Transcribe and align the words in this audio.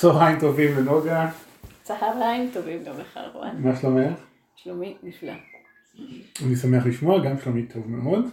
צהריים 0.00 0.38
טובים 0.40 0.76
לנוגה. 0.76 1.30
צהריים 1.82 2.50
טובים 2.52 2.84
גם 2.84 2.92
לך 3.00 3.20
רואן. 3.34 3.56
מה 3.58 3.76
שלומך? 3.76 4.18
שלומי 4.56 4.96
נפלא. 5.02 5.32
אני 6.46 6.56
שמח 6.56 6.86
לשמוע, 6.86 7.24
גם 7.24 7.38
שלומי 7.38 7.62
טוב 7.62 7.90
מאוד. 7.90 8.24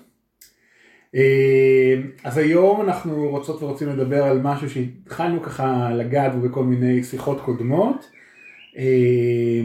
אה, 1.16 1.96
אז 2.24 2.38
היום 2.38 2.82
אנחנו 2.82 3.30
רוצות 3.30 3.64
ורוצים 3.64 3.90
לדבר 3.90 4.24
על 4.24 4.42
משהו 4.42 4.70
שהתחלנו 4.70 5.42
ככה 5.42 5.90
לגעת 5.94 6.36
בו 6.36 6.42
בכל 6.42 6.64
מיני 6.64 7.04
שיחות 7.04 7.42
קודמות, 7.42 8.10
אה, 8.78 9.62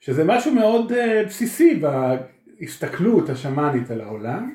שזה 0.00 0.24
משהו 0.24 0.54
מאוד 0.54 0.92
אה, 0.92 1.22
בסיסי 1.26 1.80
בהסתכלות 2.60 3.28
השמאנית 3.28 3.90
על 3.90 4.00
העולם, 4.00 4.54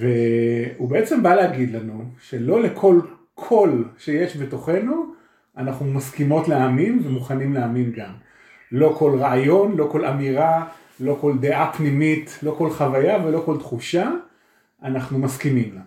והוא 0.00 0.88
בעצם 0.88 1.22
בא 1.22 1.34
להגיד 1.34 1.72
לנו 1.72 2.04
שלא 2.20 2.62
לכל 2.62 3.00
קול 3.34 3.88
שיש 3.98 4.36
בתוכנו 4.36 5.14
אנחנו 5.56 5.86
מסכימות 5.86 6.48
להאמין 6.48 7.00
ומוכנים 7.04 7.52
להאמין 7.52 7.92
גם. 7.92 8.12
לא 8.72 8.94
כל 8.98 9.18
רעיון, 9.18 9.76
לא 9.76 9.88
כל 9.92 10.04
אמירה, 10.04 10.66
לא 11.00 11.18
כל 11.20 11.38
דעה 11.38 11.72
פנימית, 11.72 12.38
לא 12.42 12.54
כל 12.58 12.70
חוויה 12.70 13.24
ולא 13.24 13.42
כל 13.44 13.58
תחושה, 13.58 14.10
אנחנו 14.82 15.18
מסכימים 15.18 15.74
לה. 15.74 15.80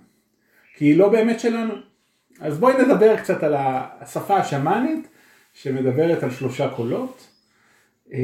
כי 0.75 0.85
היא 0.85 0.97
לא 0.97 1.09
באמת 1.09 1.39
שלנו. 1.39 1.73
אז 2.39 2.59
בואי 2.59 2.73
נדבר 2.83 3.17
קצת 3.17 3.43
על 3.43 3.55
השפה 3.57 4.37
השמאנית, 4.37 5.07
שמדברת 5.53 6.23
על 6.23 6.31
שלושה 6.31 6.69
קולות. 6.69 7.27
אה, 8.13 8.19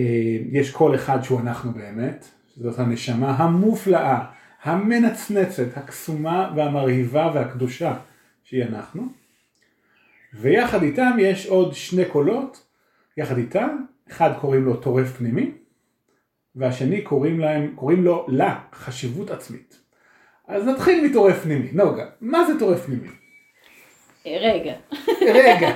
יש 0.52 0.71
קול 0.71 0.95
אחד 0.95 1.23
שהוא 1.23 1.39
אנחנו 1.39 1.71
באמת, 1.71 2.25
זאת 2.55 2.80
הנשמה 2.80 3.31
המופלאה, 3.31 4.25
המנצנצת, 4.63 5.77
הקסומה 5.77 6.52
והמרהיבה 6.55 7.31
והקדושה 7.33 7.95
שהיא 8.44 8.63
אנחנו. 8.63 9.22
ויחד 10.33 10.83
איתם 10.83 11.11
יש 11.19 11.47
עוד 11.47 11.73
שני 11.73 12.05
קולות, 12.05 12.65
יחד 13.17 13.37
איתם, 13.37 13.77
אחד 14.11 14.31
קוראים 14.41 14.66
לו 14.66 14.75
טורף 14.75 15.17
פנימי, 15.17 15.52
והשני 16.55 17.02
קוראים, 17.02 17.39
להם, 17.39 17.73
קוראים 17.75 18.03
לו 18.03 18.25
לה 18.27 18.59
חשיבות 18.73 19.31
עצמית. 19.31 19.80
אז 20.47 20.67
נתחיל 20.67 21.05
מטורף 21.05 21.43
פנימי. 21.43 21.69
נוגה, 21.73 22.05
מה 22.21 22.45
זה 22.45 22.59
טורף 22.59 22.85
פנימי? 22.85 23.08
רגע. 24.25 24.73
רגע, 25.21 25.69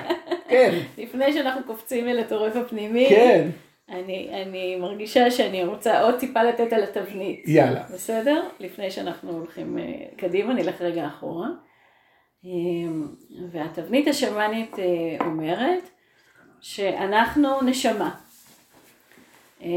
כן. 0.50 0.80
לפני 0.98 1.34
שאנחנו 1.34 1.64
קופצים 1.64 2.08
אל 2.08 2.20
הטורף 2.20 2.56
הפנימי, 2.56 3.08
כן. 3.10 3.50
אני, 3.90 4.30
אני 4.44 4.76
מרגישה 4.76 5.32
שאני 5.32 5.64
רוצה 5.64 6.02
עוד 6.02 6.20
טיפה 6.20 6.44
לתת 6.44 6.74
על 6.74 6.84
התבנית. 6.84 7.44
יאללה. 7.48 7.84
בסדר? 7.94 8.44
לפני 8.60 8.92
שאנחנו 8.92 9.32
הולכים 9.32 9.80
אה, 9.80 9.84
קדימה, 10.18 10.54
נלך 10.54 10.82
רגע 10.82 11.08
אחורה. 11.08 11.48
אמ, 12.44 13.08
והתבנית 13.52 14.08
השמאנית 14.08 14.80
אה, 14.80 15.26
אומרת 15.26 15.90
שאנחנו 16.62 17.62
נשמה. 17.62 18.16
אה, 19.62 19.68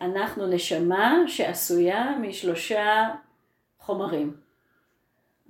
אנחנו 0.00 0.46
נשמה 0.46 1.18
שעשויה 1.26 2.16
משלושה 2.20 3.08
חומרים. 3.78 4.36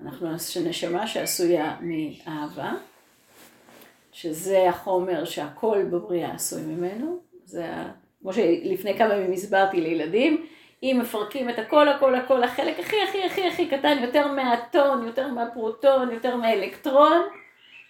אנחנו 0.02 0.28
נשמה 0.64 1.06
שעשויה 1.06 1.76
מאהבה, 1.80 2.72
שזה 4.12 4.68
החומר 4.68 5.24
שהכל 5.24 5.84
בבריאה 5.90 6.34
עשוי 6.34 6.62
ממנו, 6.62 7.18
זה 7.44 7.66
כמו 8.20 8.32
שלפני 8.32 8.98
כמה 8.98 9.14
ימים 9.14 9.32
הסברתי 9.32 9.80
לילדים, 9.80 10.46
אם 10.82 10.98
מפרקים 11.02 11.50
את 11.50 11.58
הכל 11.58 11.88
הכל 11.88 12.14
הכל 12.14 12.44
החלק 12.44 12.78
הכי 12.78 12.96
הכי 13.08 13.24
הכי 13.24 13.48
הכי 13.48 13.68
קטן, 13.68 13.98
יותר 14.02 14.32
מהטון, 14.32 15.06
יותר 15.06 15.28
מהפרוטון, 15.28 16.10
יותר 16.10 16.36
מהאלקטרון, 16.36 17.22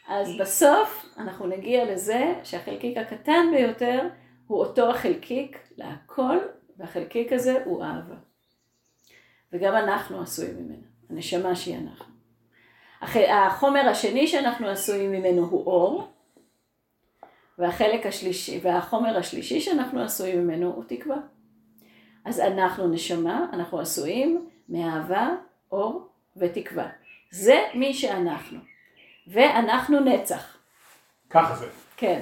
אז 0.09 0.37
בסוף 0.41 1.07
אנחנו 1.19 1.47
נגיע 1.47 1.93
לזה 1.93 2.35
שהחלקיק 2.45 2.99
הקטן 2.99 3.47
ביותר 3.51 4.09
הוא 4.47 4.59
אותו 4.59 4.91
החלקיק 4.91 5.59
להכל, 5.77 6.39
והחלקיק 6.77 7.33
הזה 7.33 7.63
הוא 7.65 7.85
אהבה. 7.85 8.15
וגם 9.53 9.75
אנחנו 9.75 10.21
עשויים 10.21 10.57
ממנו, 10.57 10.83
הנשמה 11.11 11.57
שהיא 11.57 11.77
אנחנו. 11.77 12.13
החומר 13.29 13.89
השני 13.89 14.27
שאנחנו 14.27 14.69
עשויים 14.69 15.13
ממנו 15.13 15.45
הוא 15.45 15.67
אור, 15.67 16.09
והחלק 17.59 18.07
השלישי, 18.07 18.61
והחומר 18.63 19.17
השלישי 19.17 19.61
שאנחנו 19.61 20.03
עשויים 20.03 20.45
ממנו 20.45 20.73
הוא 20.75 20.85
תקווה. 20.87 21.17
אז 22.25 22.41
אנחנו 22.41 22.89
נשמה, 22.89 23.47
אנחנו 23.53 23.81
עשויים 23.81 24.49
מאהבה, 24.69 25.29
אור 25.73 26.09
ותקווה. 26.37 26.89
זה 27.31 27.65
מי 27.75 27.95
שאנחנו. 27.95 28.59
ואנחנו 29.27 30.01
נצח. 30.01 30.57
ככה 31.31 31.55
זה. 31.55 31.67
כן. 31.97 32.21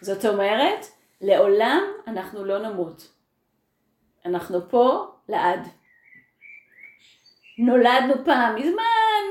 זאת 0.00 0.24
אומרת, 0.24 0.86
לעולם 1.20 1.82
אנחנו 2.06 2.44
לא 2.44 2.58
נמות. 2.58 3.08
אנחנו 4.24 4.68
פה 4.68 5.06
לעד. 5.28 5.68
נולדנו 7.58 8.24
פעם 8.24 8.54
מזמן, 8.54 8.72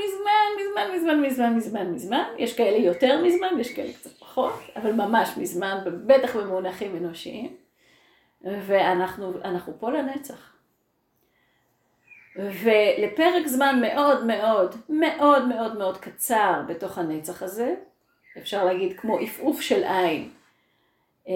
מזמן, 0.03 0.66
מזמן, 0.66 0.96
מזמן, 0.96 1.22
מזמן, 1.22 1.56
מזמן, 1.56 1.91
מזמן. 1.91 2.23
יש 2.38 2.57
כאלה 2.57 2.78
יותר 2.78 3.23
מזמן, 3.23 3.59
יש 3.59 3.75
כאלה 3.75 3.94
קצת 3.94 4.17
פחות, 4.19 4.53
אבל 4.75 4.91
ממש 4.91 5.29
מזמן, 5.38 5.78
בטח 6.07 6.35
במונחים 6.35 6.96
אנושיים. 6.97 7.64
ואנחנו 8.45 9.79
פה 9.79 9.91
לנצח. 9.91 10.56
ולפרק 12.35 13.47
זמן 13.47 13.81
מאוד 13.81 14.25
מאוד 14.25 14.75
מאוד 14.89 15.47
מאוד 15.47 15.78
מאוד 15.78 15.97
קצר 15.97 16.61
בתוך 16.67 16.97
הנצח 16.97 17.44
הזה, 17.44 17.75
אפשר 18.38 18.66
להגיד 18.66 19.00
כמו 19.00 19.17
עפעוף 19.19 19.61
של 19.61 19.84
עין 19.84 20.29
אה, 21.28 21.34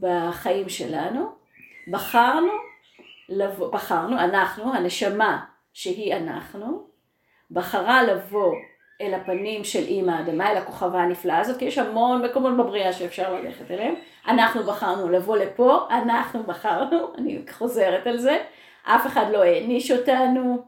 בחיים 0.00 0.68
שלנו, 0.68 1.32
בחרנו, 1.88 2.52
לבוא, 3.28 3.72
בחרנו, 3.72 4.18
אנחנו, 4.18 4.74
הנשמה 4.74 5.44
שהיא 5.72 6.14
אנחנו, 6.14 6.86
בחרה 7.50 8.02
לבוא 8.02 8.54
אל 9.02 9.14
הפנים 9.14 9.64
של 9.64 9.82
אימא 9.82 10.12
האדמה, 10.12 10.50
אל 10.50 10.56
הכוכבה 10.56 10.98
הנפלאה 10.98 11.38
הזאת, 11.38 11.58
כי 11.58 11.64
יש 11.64 11.78
המון 11.78 12.22
מקומות 12.22 12.56
בבריאה 12.56 12.92
שאפשר 12.92 13.34
ללכת 13.34 13.70
אליהם. 13.70 13.94
אנחנו 14.28 14.62
בחרנו 14.62 15.08
לבוא 15.08 15.36
לפה, 15.36 15.86
אנחנו 15.90 16.42
בחרנו, 16.42 16.98
אני 17.18 17.38
חוזרת 17.50 18.06
על 18.06 18.18
זה, 18.18 18.38
אף 18.84 19.06
אחד 19.06 19.24
לא 19.32 19.42
העניש 19.42 19.90
אותנו, 19.90 20.62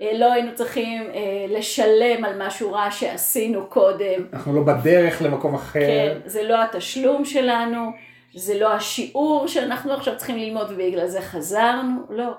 אה, 0.00 0.18
לא 0.18 0.32
היינו 0.32 0.54
צריכים 0.54 1.02
אה, 1.02 1.46
לשלם 1.48 2.24
על 2.24 2.46
משהו 2.46 2.72
רע 2.72 2.90
שעשינו 2.90 3.66
קודם. 3.66 4.26
אנחנו 4.32 4.56
לא 4.56 4.62
בדרך 4.62 5.22
למקום 5.22 5.54
אחר. 5.54 5.80
כן, 5.80 6.18
זה 6.24 6.42
לא 6.42 6.62
התשלום 6.62 7.24
שלנו, 7.24 7.90
זה 8.34 8.58
לא 8.58 8.72
השיעור 8.72 9.46
שאנחנו 9.46 9.92
עכשיו 9.92 10.16
צריכים 10.16 10.36
ללמוד 10.36 10.70
ובגלל 10.70 11.06
זה 11.06 11.20
חזרנו, 11.20 12.00
לא. 12.10 12.30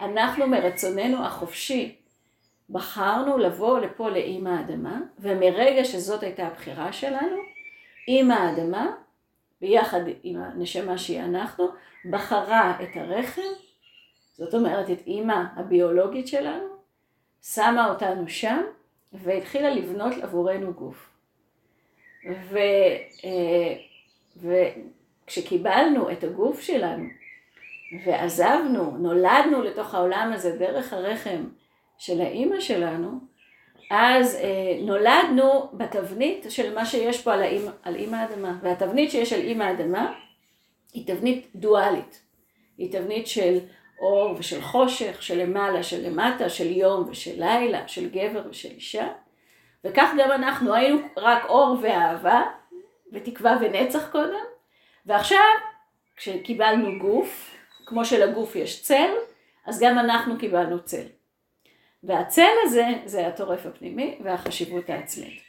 אנחנו 0.00 0.46
מרצוננו 0.46 1.24
החופשי 1.24 1.99
בחרנו 2.72 3.38
לבוא 3.38 3.78
לפה 3.78 4.10
לאימא 4.10 4.48
האדמה, 4.48 5.00
ומרגע 5.18 5.84
שזאת 5.84 6.22
הייתה 6.22 6.46
הבחירה 6.46 6.92
שלנו, 6.92 7.36
אימא 8.08 8.32
האדמה, 8.32 8.92
ביחד 9.60 10.00
עם 10.22 10.42
הנשמה 10.42 10.98
שהיא 10.98 11.20
אנחנו, 11.20 11.68
בחרה 12.10 12.78
את 12.82 12.96
הרחם, 12.96 13.50
זאת 14.34 14.54
אומרת 14.54 14.90
את 14.90 15.06
אימא 15.06 15.42
הביולוגית 15.56 16.28
שלנו, 16.28 16.68
שמה 17.42 17.88
אותנו 17.88 18.28
שם, 18.28 18.62
והתחילה 19.12 19.70
לבנות 19.70 20.12
עבורנו 20.22 20.72
גוף. 20.72 21.10
ו, 22.50 22.58
אה, 23.24 23.74
וכשקיבלנו 25.26 26.10
את 26.10 26.24
הגוף 26.24 26.60
שלנו, 26.60 27.04
ועזבנו, 28.04 28.90
נולדנו 28.90 29.62
לתוך 29.62 29.94
העולם 29.94 30.30
הזה 30.34 30.56
דרך 30.58 30.92
הרחם 30.92 31.44
של 32.00 32.20
האימא 32.20 32.60
שלנו, 32.60 33.10
אז 33.90 34.34
אה, 34.34 34.78
נולדנו 34.82 35.70
בתבנית 35.72 36.46
של 36.48 36.74
מה 36.74 36.86
שיש 36.86 37.22
פה 37.22 37.32
על, 37.32 37.42
האימא, 37.42 37.70
על 37.82 37.96
אימא 37.96 38.16
האדמה. 38.16 38.58
והתבנית 38.62 39.10
שיש 39.10 39.32
על 39.32 39.40
אימא 39.40 39.64
האדמה 39.64 40.12
היא 40.92 41.06
תבנית 41.06 41.46
דואלית. 41.54 42.22
היא 42.78 42.92
תבנית 42.92 43.26
של 43.26 43.58
אור 44.00 44.34
ושל 44.38 44.62
חושך, 44.62 45.22
של 45.22 45.42
למעלה, 45.42 45.82
של 45.82 46.06
למטה, 46.06 46.48
של 46.48 46.70
יום 46.70 47.08
ושל 47.10 47.34
לילה, 47.36 47.88
של 47.88 48.08
גבר 48.08 48.42
ושל 48.50 48.70
אישה. 48.70 49.08
וכך 49.84 50.10
גם 50.18 50.32
אנחנו 50.32 50.74
היינו 50.74 50.98
רק 51.16 51.44
אור 51.44 51.78
ואהבה, 51.82 52.42
ותקווה 53.12 53.58
ונצח 53.60 54.08
קודם, 54.12 54.44
ועכשיו 55.06 55.38
כשקיבלנו 56.16 56.98
גוף, 56.98 57.56
כמו 57.86 58.04
שלגוף 58.04 58.56
יש 58.56 58.82
צל, 58.82 59.10
אז 59.66 59.80
גם 59.80 59.98
אנחנו 59.98 60.38
קיבלנו 60.38 60.82
צל. 60.84 61.19
והצל 62.04 62.50
הזה 62.62 62.86
זה 63.04 63.26
הטורף 63.26 63.66
הפנימי 63.66 64.18
והחשיבות 64.24 64.90
העצמית. 64.90 65.40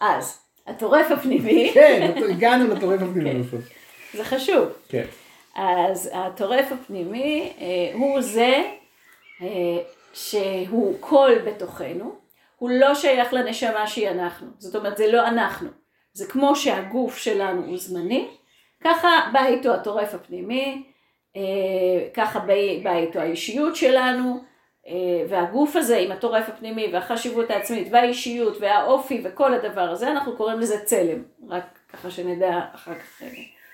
אז, 0.00 0.40
הטורף 0.66 1.10
הפנימי... 1.10 1.70
כן, 1.74 2.12
הגענו 2.30 2.74
לטורף 2.74 3.02
הפנימי 3.02 3.44
כן. 3.50 3.58
זה 4.12 4.24
חשוב. 4.24 4.68
כן. 4.88 5.04
אז 5.56 6.10
הטורף 6.14 6.72
הפנימי 6.72 7.52
אה, 7.60 7.66
הוא 7.94 8.20
זה 8.20 8.62
אה, 9.42 9.78
שהוא 10.12 10.96
קול 11.00 11.38
בתוכנו, 11.38 12.14
הוא 12.56 12.70
לא 12.70 12.94
שייך 12.94 13.32
לנשמה 13.32 13.86
שהיא 13.86 14.08
אנחנו, 14.08 14.46
זאת 14.58 14.76
אומרת 14.76 14.96
זה 14.96 15.12
לא 15.12 15.26
אנחנו, 15.26 15.68
זה 16.12 16.26
כמו 16.26 16.56
שהגוף 16.56 17.16
שלנו 17.18 17.66
הוא 17.66 17.78
זמני, 17.78 18.28
ככה 18.80 19.08
בא 19.32 19.46
איתו 19.46 19.74
הטורף 19.74 20.14
הפנימי, 20.14 20.82
אה, 21.36 21.42
ככה 22.14 22.40
באה 22.82 22.98
איתו 22.98 23.18
האישיות 23.18 23.76
שלנו, 23.76 24.44
והגוף 25.28 25.76
הזה 25.76 25.96
עם 25.96 26.12
הטורף 26.12 26.48
הפנימי 26.48 26.88
והחשיבות 26.92 27.50
העצמית 27.50 27.88
והאישיות 27.90 28.56
והאופי 28.60 29.20
וכל 29.24 29.54
הדבר 29.54 29.90
הזה, 29.90 30.10
אנחנו 30.10 30.36
קוראים 30.36 30.60
לזה 30.60 30.84
צלם, 30.84 31.22
רק 31.48 31.78
ככה 31.92 32.10
שנדע 32.10 32.60
אחר 32.74 32.94
כך 32.94 33.22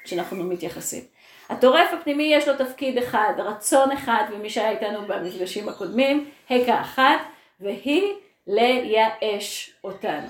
כשאנחנו 0.04 0.44
מתייחסים. 0.44 1.04
הטורף 1.48 1.92
הפנימי 1.92 2.22
יש 2.22 2.48
לו 2.48 2.56
תפקיד 2.56 2.98
אחד, 2.98 3.32
רצון 3.38 3.90
אחד, 3.90 4.24
ומי 4.32 4.50
שהיה 4.50 4.70
איתנו 4.70 5.06
במפגשים 5.06 5.68
הקודמים, 5.68 6.30
הקה 6.50 6.80
אחת, 6.80 7.20
והיא 7.60 8.14
לייאש 8.46 9.74
אותנו. 9.84 10.28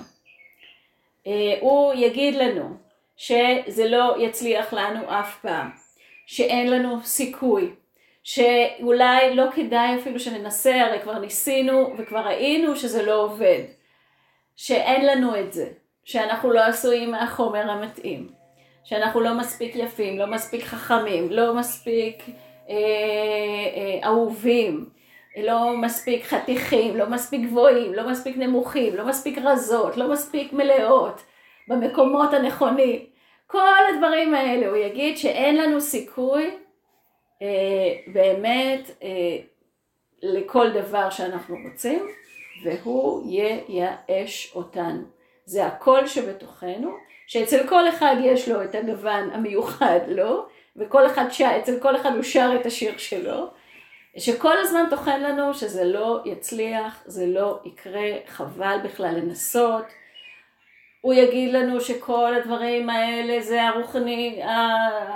אה, 1.27 1.57
הוא 1.59 1.93
יגיד 1.93 2.35
לנו 2.35 2.77
שזה 3.17 3.89
לא 3.89 4.15
יצליח 4.19 4.73
לנו 4.73 5.19
אף 5.19 5.39
פעם, 5.41 5.69
שאין 6.25 6.71
לנו 6.71 7.03
סיכוי, 7.03 7.71
שאולי 8.23 9.35
לא 9.35 9.45
כדאי 9.55 9.99
אפילו 9.99 10.19
שננסה, 10.19 10.81
הרי 10.81 10.99
כבר 10.99 11.19
ניסינו 11.19 11.93
וכבר 11.97 12.19
ראינו 12.19 12.75
שזה 12.75 13.05
לא 13.05 13.23
עובד, 13.23 13.63
שאין 14.55 15.05
לנו 15.05 15.39
את 15.39 15.53
זה, 15.53 15.67
שאנחנו 16.03 16.53
לא 16.53 16.59
עשויים 16.59 17.11
מהחומר 17.11 17.71
המתאים, 17.71 18.29
שאנחנו 18.83 19.21
לא 19.21 19.33
מספיק 19.33 19.75
יפים, 19.75 20.19
לא 20.19 20.27
מספיק 20.27 20.63
חכמים, 20.63 21.31
לא 21.31 21.55
מספיק 21.55 22.23
אה, 22.69 22.75
אה, 23.75 23.99
אהובים, 24.03 24.89
לא 25.37 25.77
מספיק 25.77 26.23
חתיכים, 26.23 26.97
לא 26.97 27.09
מספיק 27.09 27.41
גבוהים, 27.41 27.93
לא 27.93 28.09
מספיק 28.09 28.37
נמוכים, 28.37 28.95
לא 28.95 29.05
מספיק 29.05 29.37
רזות, 29.37 29.97
לא 29.97 30.11
מספיק 30.11 30.53
מלאות, 30.53 31.21
במקומות 31.67 32.33
הנכונים. 32.33 32.99
כל 33.47 33.79
הדברים 33.93 34.33
האלה, 34.33 34.67
הוא 34.67 34.77
יגיד 34.77 35.17
שאין 35.17 35.57
לנו 35.57 35.81
סיכוי 35.81 36.51
באמת 38.07 38.91
אה, 39.03 39.37
לכל 40.21 40.71
דבר 40.71 41.09
שאנחנו 41.09 41.55
רוצים, 41.69 42.07
והוא 42.63 43.31
ייאש 43.67 44.51
אותנו. 44.55 45.01
זה 45.45 45.65
הקול 45.65 46.07
שבתוכנו, 46.07 46.91
שאצל 47.27 47.67
כל 47.67 47.89
אחד 47.89 48.15
יש 48.23 48.49
לו 48.49 48.63
את 48.63 48.75
הגוון 48.75 49.29
המיוחד 49.29 49.99
לו, 50.07 50.45
וכל 50.75 51.05
אחד 51.05 51.25
שר, 51.29 51.51
אצל 51.59 51.79
כל 51.79 51.95
אחד 51.95 52.11
הוא 52.15 52.23
שר 52.23 52.51
את 52.61 52.65
השיר 52.65 52.97
שלו, 52.97 53.47
שכל 54.17 54.57
הזמן 54.57 54.83
טוחן 54.89 55.21
לנו 55.21 55.53
שזה 55.53 55.83
לא 55.83 56.21
יצליח, 56.25 57.03
זה 57.05 57.25
לא 57.27 57.59
יקרה, 57.65 58.09
חבל 58.27 58.77
בכלל 58.83 59.15
לנסות. 59.15 59.83
הוא 61.03 61.13
יגיד 61.13 61.53
לנו 61.53 61.81
שכל 61.81 62.33
הדברים 62.35 62.89
האלה 62.89 63.41
זה 63.41 63.63
הרוחני, 63.63 64.41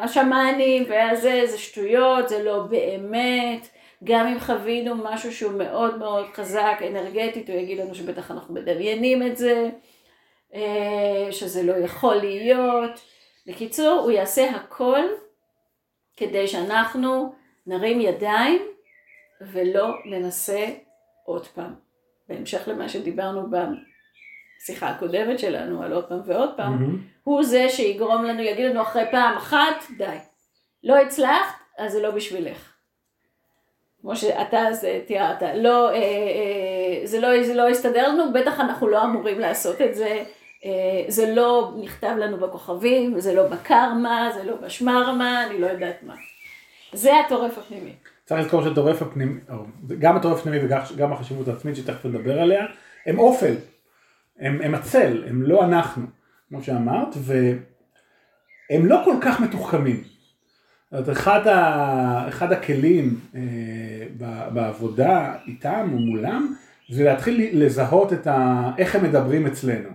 השמאנים 0.04 0.84
והזה, 0.90 1.42
זה 1.46 1.58
שטויות, 1.58 2.30
זה 2.30 2.44
לא 2.44 2.60
באמת. 2.60 3.68
גם 4.04 4.28
אם 4.28 4.40
חווינו 4.40 4.96
משהו 4.96 5.34
שהוא 5.34 5.52
מאוד 5.52 5.98
מאוד 5.98 6.26
חזק 6.34 6.78
אנרגטית, 6.88 7.50
הוא 7.50 7.60
יגיד 7.60 7.80
לנו 7.80 7.96
שבטח 7.96 8.32
אנחנו 8.32 8.54
מדמיינים 8.54 9.28
את 9.28 9.38
זה, 9.38 9.70
אה, 10.54 11.28
שזה 11.32 11.64
לא 11.64 11.74
יכול 11.74 12.16
להיות. 12.16 12.92
בקיצור, 13.46 14.00
הוא 14.00 14.12
יעשה 14.12 14.50
הכל 14.50 15.02
כדי 16.18 16.48
שאנחנו 16.48 17.34
נרים 17.68 18.02
ידיים 18.02 18.62
ולא 19.42 19.88
ננסה 20.06 20.66
עוד 21.26 21.48
פעם. 21.48 21.74
בהמשך 22.30 22.68
למה 22.68 22.90
שדיברנו 22.90 23.52
בשיחה 24.58 24.90
הקודמת 24.90 25.40
שלנו 25.40 25.84
על 25.84 25.94
עוד 25.94 26.06
פעם 26.06 26.20
ועוד 26.26 26.50
פעם, 26.58 26.74
mm-hmm. 26.74 26.98
הוא 27.24 27.44
זה 27.44 27.70
שיגרום 27.70 28.26
לנו, 28.26 28.42
יגיד 28.42 28.66
לנו 28.66 28.82
אחרי 28.82 29.04
פעם 29.12 29.38
אחת, 29.38 29.84
די. 29.98 30.18
לא 30.84 30.98
הצלחת, 30.98 31.56
אז 31.78 31.92
זה 31.92 32.02
לא 32.02 32.12
בשבילך. 32.12 32.74
כמו 34.02 34.16
שאתה 34.16 34.68
אז 34.68 34.88
תיארת, 35.08 35.42
לא, 35.56 35.90
אה, 35.90 35.96
אה, 35.96 37.02
זה, 37.04 37.20
לא, 37.20 37.44
זה 37.44 37.54
לא 37.54 37.70
יסתדר 37.70 38.08
לנו, 38.08 38.34
בטח 38.34 38.60
אנחנו 38.60 38.88
לא 38.88 39.04
אמורים 39.04 39.40
לעשות 39.40 39.82
את 39.82 39.96
זה, 39.96 40.24
אה, 40.66 41.06
זה 41.08 41.34
לא 41.36 41.74
נכתב 41.82 42.16
לנו 42.20 42.38
בכוכבים, 42.38 43.20
זה 43.20 43.34
לא 43.34 43.48
בקרמה, 43.48 44.30
זה 44.36 44.44
לא 44.44 44.56
בשמרמה, 44.56 45.48
אני 45.48 45.60
לא 45.60 45.68
יודעת 45.68 46.04
מה. 46.04 46.14
זה 46.94 47.20
הטורף 47.20 47.58
הפנימי. 47.58 47.94
צריך 48.26 48.42
לזכור 48.42 48.64
שהטורף 48.64 49.02
הפנימי, 49.02 49.40
גם 50.00 50.18
הטורף 50.18 50.40
הפנימי 50.40 50.66
וגם 50.66 51.14
החשיבות 51.14 51.48
העצמית 51.48 51.76
שתכף 51.76 52.06
נדבר 52.06 52.40
עליה, 52.40 52.66
הם 53.06 53.20
אופל, 53.20 53.54
הם, 54.40 54.62
הם 54.62 54.76
הצל, 54.76 55.24
הם 55.28 55.44
לא 55.44 55.66
אנחנו, 55.66 56.06
כמו 56.50 56.64
שאמרת, 56.64 57.16
והם 57.18 58.86
לא 58.86 59.02
כל 59.06 59.16
כך 59.22 59.40
מתוחכמים. 59.42 60.04
זאת 60.92 61.10
אחד, 61.10 61.48
ה, 61.48 62.28
אחד 62.28 62.52
הכלים 62.52 63.20
אה, 63.36 63.42
בעבודה 64.54 65.36
איתם 65.48 65.90
או 65.94 66.00
מולם, 66.00 66.54
זה 66.90 67.04
להתחיל 67.04 67.50
לזהות 67.54 68.14
את 68.14 68.28
ה, 68.28 68.72
איך 68.78 68.96
הם 68.96 69.04
מדברים 69.04 69.46
אצלנו. 69.46 69.90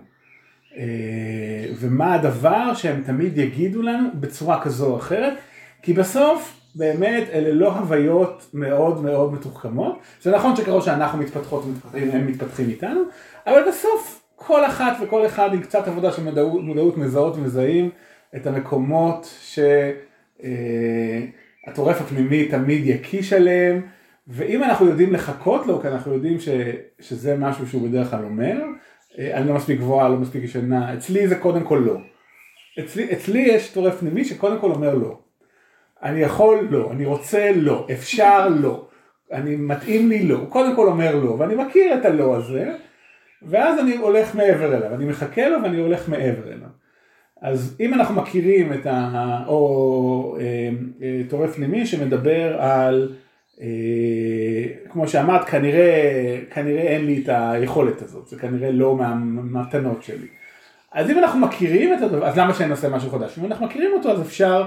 אה, 0.77 1.65
ומה 1.79 2.13
הדבר 2.13 2.73
שהם 2.73 3.03
תמיד 3.05 3.37
יגידו 3.37 3.81
לנו 3.81 4.09
בצורה 4.13 4.61
כזו 4.61 4.85
או 4.85 4.97
אחרת, 4.97 5.33
כי 5.81 5.93
בסוף 5.93 6.59
באמת 6.75 7.27
אלה 7.33 7.53
לא 7.53 7.73
הוויות 7.73 8.49
מאוד 8.53 9.03
מאוד 9.03 9.33
מתוחכמות. 9.33 9.99
זה 10.21 10.31
נכון 10.31 10.55
שככל 10.55 10.81
שאנחנו 10.81 11.17
מתפתחות 11.17 11.65
ומתפתחים, 11.65 12.11
הם 12.11 12.27
מתפתחים 12.27 12.69
איתנו, 12.69 13.01
אבל 13.47 13.61
בסוף 13.67 14.22
כל 14.35 14.65
אחת 14.65 14.97
וכל 15.01 15.25
אחד 15.25 15.53
עם 15.53 15.61
קצת 15.61 15.87
עבודה 15.87 16.11
של 16.11 16.23
מודעות, 16.61 16.97
מזהות 16.97 17.35
ומזהים 17.37 17.89
את 18.35 18.47
המקומות 18.47 19.29
שהטורף 19.41 20.47
אה, 21.97 22.01
הפנימי 22.01 22.45
תמיד 22.45 22.87
יקיש 22.87 23.33
עליהם, 23.33 23.81
ואם 24.27 24.63
אנחנו 24.63 24.85
יודעים 24.85 25.13
לחכות 25.13 25.67
לו, 25.67 25.81
כי 25.81 25.87
אנחנו 25.87 26.13
יודעים 26.13 26.39
ש, 26.39 26.49
שזה 26.99 27.35
משהו 27.37 27.67
שהוא 27.67 27.87
בדרך 27.89 28.09
כלל 28.09 28.23
אומר, 28.23 28.61
אה, 29.19 29.37
אני 29.37 29.47
לא 29.47 29.53
מספיק 29.53 29.79
גבוהה, 29.79 30.09
לא 30.09 30.17
מספיק 30.17 30.43
ישנה, 30.43 30.93
אצלי 30.93 31.27
זה 31.27 31.35
קודם 31.35 31.63
כל 31.63 31.83
לא. 31.85 31.97
אצלי, 32.79 33.13
אצלי 33.13 33.39
יש 33.39 33.71
טורף 33.71 33.99
פנימי 33.99 34.25
שקודם 34.25 34.59
כל 34.59 34.71
אומר 34.71 34.95
לא. 34.95 35.19
אני 36.03 36.19
יכול 36.19 36.67
לא, 36.69 36.91
אני 36.91 37.05
רוצה 37.05 37.51
לא, 37.55 37.87
אפשר 37.91 38.49
לא, 38.49 38.87
אני 39.31 39.55
מתאים 39.55 40.09
לי 40.09 40.23
לא, 40.27 40.37
הוא 40.37 40.49
קודם 40.49 40.75
כל 40.75 40.87
אומר 40.87 41.15
לא, 41.15 41.29
ואני 41.29 41.55
מכיר 41.55 41.93
את 41.93 42.05
הלא 42.05 42.35
הזה, 42.35 42.71
ואז 43.45 43.79
אני 43.79 43.95
הולך 43.95 44.35
מעבר 44.35 44.77
אליו, 44.77 44.93
אני 44.93 45.05
מחכה 45.05 45.49
לו 45.49 45.63
ואני 45.63 45.77
הולך 45.77 46.09
מעבר 46.09 46.47
אליו. 46.47 46.69
אז 47.41 47.75
אם 47.79 47.93
אנחנו 47.93 48.15
מכירים 48.15 48.73
את 48.73 48.85
ה... 48.85 49.43
או 49.47 50.37
אה, 50.39 50.69
אה, 51.01 51.21
טורף 51.29 51.55
פנימי 51.55 51.85
שמדבר 51.85 52.61
על, 52.61 53.13
אה, 53.61 53.67
כמו 54.89 55.07
שאמרת, 55.07 55.45
כנראה, 55.45 56.39
כנראה 56.49 56.81
אין 56.81 57.05
לי 57.05 57.21
את 57.23 57.29
היכולת 57.31 58.01
הזאת, 58.01 58.27
זה 58.27 58.39
כנראה 58.39 58.71
לא 58.71 58.95
מהמתנות 58.95 60.03
שלי. 60.03 60.27
אז 60.91 61.09
אם 61.09 61.19
אנחנו 61.19 61.39
מכירים 61.39 61.93
את 61.93 62.01
הדבר, 62.01 62.25
אז 62.25 62.37
למה 62.37 62.53
שאני 62.53 62.71
אעשה 62.71 62.89
משהו 62.89 63.09
חדש? 63.09 63.39
אם 63.39 63.45
אנחנו 63.45 63.65
מכירים 63.65 63.91
אותו 63.93 64.11
אז 64.11 64.21
אפשר 64.21 64.65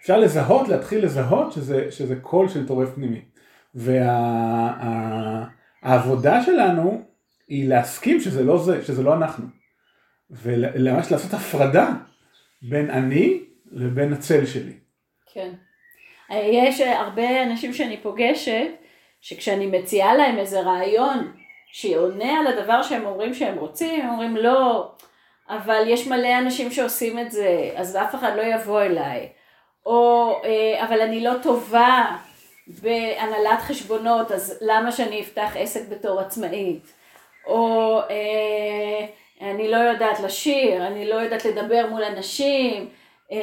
אפשר 0.00 0.18
לזהות, 0.18 0.68
להתחיל 0.68 1.04
לזהות 1.04 1.52
שזה, 1.52 1.86
שזה 1.90 2.16
קול 2.16 2.48
של 2.48 2.66
טורף 2.66 2.94
פנימי. 2.94 3.20
והעבודה 3.74 4.92
וה, 6.32 6.42
שלנו 6.42 7.02
היא 7.48 7.68
להסכים 7.68 8.20
שזה 8.20 8.44
לא 8.44 8.58
זה, 8.58 8.84
שזה 8.84 9.02
לא 9.02 9.14
אנחנו. 9.14 9.46
וממש 10.30 11.12
לעשות 11.12 11.34
הפרדה 11.34 11.88
בין 12.62 12.90
אני 12.90 13.40
לבין 13.72 14.12
הצל 14.12 14.46
שלי. 14.46 14.72
כן. 15.32 15.50
יש 16.30 16.80
הרבה 16.80 17.42
אנשים 17.42 17.72
שאני 17.72 17.96
פוגשת, 17.96 18.68
שכשאני 19.20 19.66
מציעה 19.66 20.14
להם 20.14 20.38
איזה 20.38 20.60
רעיון 20.60 21.32
שעונה 21.72 22.38
על 22.38 22.46
הדבר 22.46 22.82
שהם 22.82 23.06
אומרים 23.06 23.34
שהם 23.34 23.58
רוצים, 23.58 24.00
הם 24.00 24.10
אומרים 24.10 24.36
לא, 24.36 24.92
אבל 25.48 25.84
יש 25.86 26.06
מלא 26.06 26.38
אנשים 26.38 26.70
שעושים 26.70 27.18
את 27.18 27.30
זה, 27.30 27.70
אז 27.76 27.96
אף 27.96 28.14
אחד 28.14 28.32
לא 28.36 28.42
יבוא 28.42 28.82
אליי. 28.82 29.28
או 29.86 30.32
אה, 30.44 30.84
אבל 30.84 31.00
אני 31.00 31.24
לא 31.24 31.32
טובה 31.42 32.16
בהנהלת 32.66 33.60
חשבונות, 33.60 34.32
אז 34.32 34.58
למה 34.60 34.92
שאני 34.92 35.20
אפתח 35.20 35.52
עסק 35.56 35.88
בתור 35.88 36.20
עצמאית? 36.20 36.97
או 37.48 38.00
אה, 38.10 39.06
אני 39.50 39.70
לא 39.70 39.76
יודעת 39.76 40.20
לשיר, 40.20 40.86
אני 40.86 41.08
לא 41.08 41.14
יודעת 41.14 41.44
לדבר 41.44 41.86
מול 41.90 42.04
אנשים. 42.04 42.88
אה, 43.32 43.38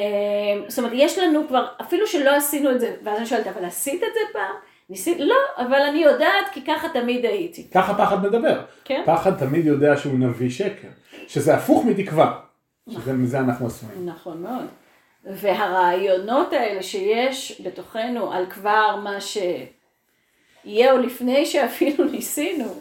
זאת 0.68 0.78
אומרת, 0.78 0.92
יש 0.94 1.18
לנו 1.18 1.48
כבר, 1.48 1.66
אפילו 1.80 2.06
שלא 2.06 2.36
עשינו 2.36 2.70
את 2.70 2.80
זה, 2.80 2.96
ואז 3.02 3.18
אני 3.18 3.26
שואלת, 3.26 3.46
אבל 3.46 3.64
עשית 3.64 4.02
את 4.02 4.14
זה 4.14 4.20
פעם? 4.32 4.54
ניסית, 4.90 5.20
לא, 5.20 5.36
אבל 5.56 5.82
אני 5.82 5.98
יודעת 5.98 6.48
כי 6.52 6.64
ככה 6.64 6.88
תמיד 6.88 7.24
הייתי. 7.24 7.70
ככה 7.70 7.94
פחד 7.94 8.22
מדבר. 8.22 8.60
כן. 8.84 9.02
פחד 9.06 9.38
תמיד 9.38 9.66
יודע 9.66 9.96
שהוא 9.96 10.18
נביא 10.18 10.50
שקר, 10.50 10.88
שזה 11.28 11.54
הפוך 11.54 11.84
מתקווה, 11.84 12.40
שזה 12.90 13.12
מזה 13.12 13.38
אנחנו 13.38 13.66
עשויים. 13.66 14.06
נכון 14.06 14.42
מאוד. 14.42 14.66
והרעיונות 15.24 16.52
האלה 16.52 16.82
שיש 16.82 17.62
בתוכנו 17.64 18.32
על 18.32 18.46
כבר 18.50 18.96
מה 19.04 19.18
שיהיה 19.20 20.92
או 20.92 20.98
לפני 20.98 21.46
שאפילו 21.46 22.04
ניסינו, 22.12 22.80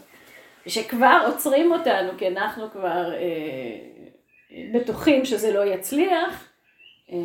שכבר 0.67 1.27
עוצרים 1.27 1.71
אותנו, 1.71 2.11
כי 2.17 2.27
אנחנו 2.27 2.71
כבר 2.71 3.13
אה, 3.13 3.77
בטוחים 4.73 5.25
שזה 5.25 5.53
לא 5.53 5.65
יצליח, 5.65 6.49
אה, 7.11 7.17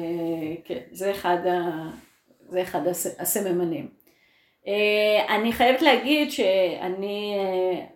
כן, 0.64 0.80
זה 0.92 1.10
אחד, 1.10 1.46
ה, 1.46 1.90
זה 2.48 2.62
אחד 2.62 2.80
הסממנים. 3.18 3.88
אה, 4.66 5.36
אני 5.36 5.52
חייבת 5.52 5.82
להגיד 5.82 6.30
שאני 6.30 7.38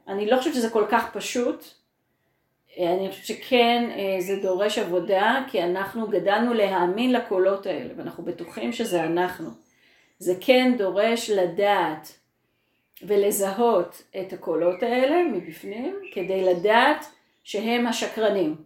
אני 0.09 0.27
לא 0.27 0.37
חושבת 0.37 0.55
שזה 0.55 0.71
כל 0.71 0.85
כך 0.91 1.17
פשוט, 1.17 1.65
אני 2.79 3.11
חושבת 3.11 3.25
שכן 3.25 3.91
זה 4.19 4.37
דורש 4.43 4.79
עבודה, 4.79 5.45
כי 5.51 5.63
אנחנו 5.63 6.09
גדלנו 6.09 6.55
להאמין 6.55 7.13
לקולות 7.13 7.67
האלה, 7.67 7.95
ואנחנו 7.97 8.25
בטוחים 8.25 8.73
שזה 8.73 9.05
אנחנו. 9.05 9.51
זה 10.19 10.35
כן 10.41 10.75
דורש 10.79 11.31
לדעת 11.31 12.19
ולזהות 13.07 14.03
את 14.21 14.33
הקולות 14.33 14.83
האלה 14.83 15.23
מבפנים, 15.25 15.97
כדי 16.13 16.45
לדעת 16.45 17.07
שהם 17.45 17.87
השקרנים. 17.87 18.57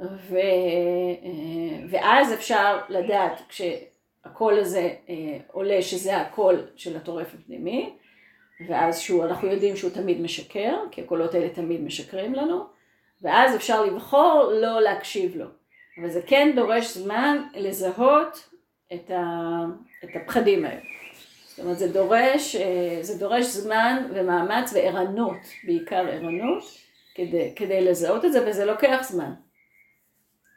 ו, 0.00 0.36
ואז 1.90 2.32
אפשר 2.32 2.78
לדעת 2.88 3.40
כשהקול 3.48 4.58
הזה 4.58 4.90
אה, 5.08 5.38
עולה 5.52 5.82
שזה 5.82 6.16
הקול 6.16 6.66
של 6.76 6.96
הטורף 6.96 7.34
הפנימי, 7.34 7.92
ואז 8.68 9.00
שהוא, 9.00 9.24
אנחנו 9.24 9.48
יודעים 9.48 9.76
שהוא 9.76 9.90
תמיד 9.90 10.20
משקר, 10.20 10.76
כי 10.90 11.00
הקולות 11.02 11.34
האלה 11.34 11.48
תמיד 11.48 11.80
משקרים 11.80 12.34
לנו, 12.34 12.64
ואז 13.22 13.56
אפשר 13.56 13.84
לבחור 13.84 14.50
לא 14.54 14.80
להקשיב 14.80 15.36
לו. 15.36 15.46
אבל 16.00 16.10
זה 16.10 16.22
כן 16.26 16.52
דורש 16.56 16.86
זמן 16.96 17.42
לזהות 17.54 18.48
את, 18.94 19.10
ה, 19.10 19.64
את 20.04 20.08
הפחדים 20.14 20.64
האלה. 20.64 20.80
זאת 21.58 21.64
אומרת, 21.64 21.78
זה 21.78 21.92
דורש, 21.92 22.56
אה, 22.56 22.98
זה 23.00 23.18
דורש 23.18 23.44
זמן 23.44 24.08
ומאמץ 24.14 24.72
וערנות, 24.72 25.36
בעיקר 25.64 26.06
ערנות, 26.08 26.64
כדי, 27.14 27.52
כדי 27.56 27.80
לזהות 27.80 28.24
את 28.24 28.32
זה, 28.32 28.48
וזה 28.48 28.64
לוקח 28.64 28.98
זמן. 29.02 29.32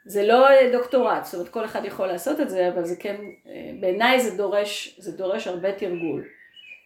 זה 0.05 0.23
לא 0.23 0.47
דוקטורט, 0.71 1.25
זאת 1.25 1.33
אומרת, 1.33 1.49
כל 1.49 1.65
אחד 1.65 1.85
יכול 1.85 2.07
לעשות 2.07 2.39
את 2.39 2.49
זה, 2.49 2.69
אבל 2.69 2.85
זה 2.85 2.95
כן, 2.95 3.15
אה, 3.47 3.71
בעיניי 3.79 4.19
זה 4.19 4.37
דורש, 4.37 4.95
זה 4.99 5.11
דורש 5.17 5.47
הרבה 5.47 5.71
תרגול. 5.71 6.23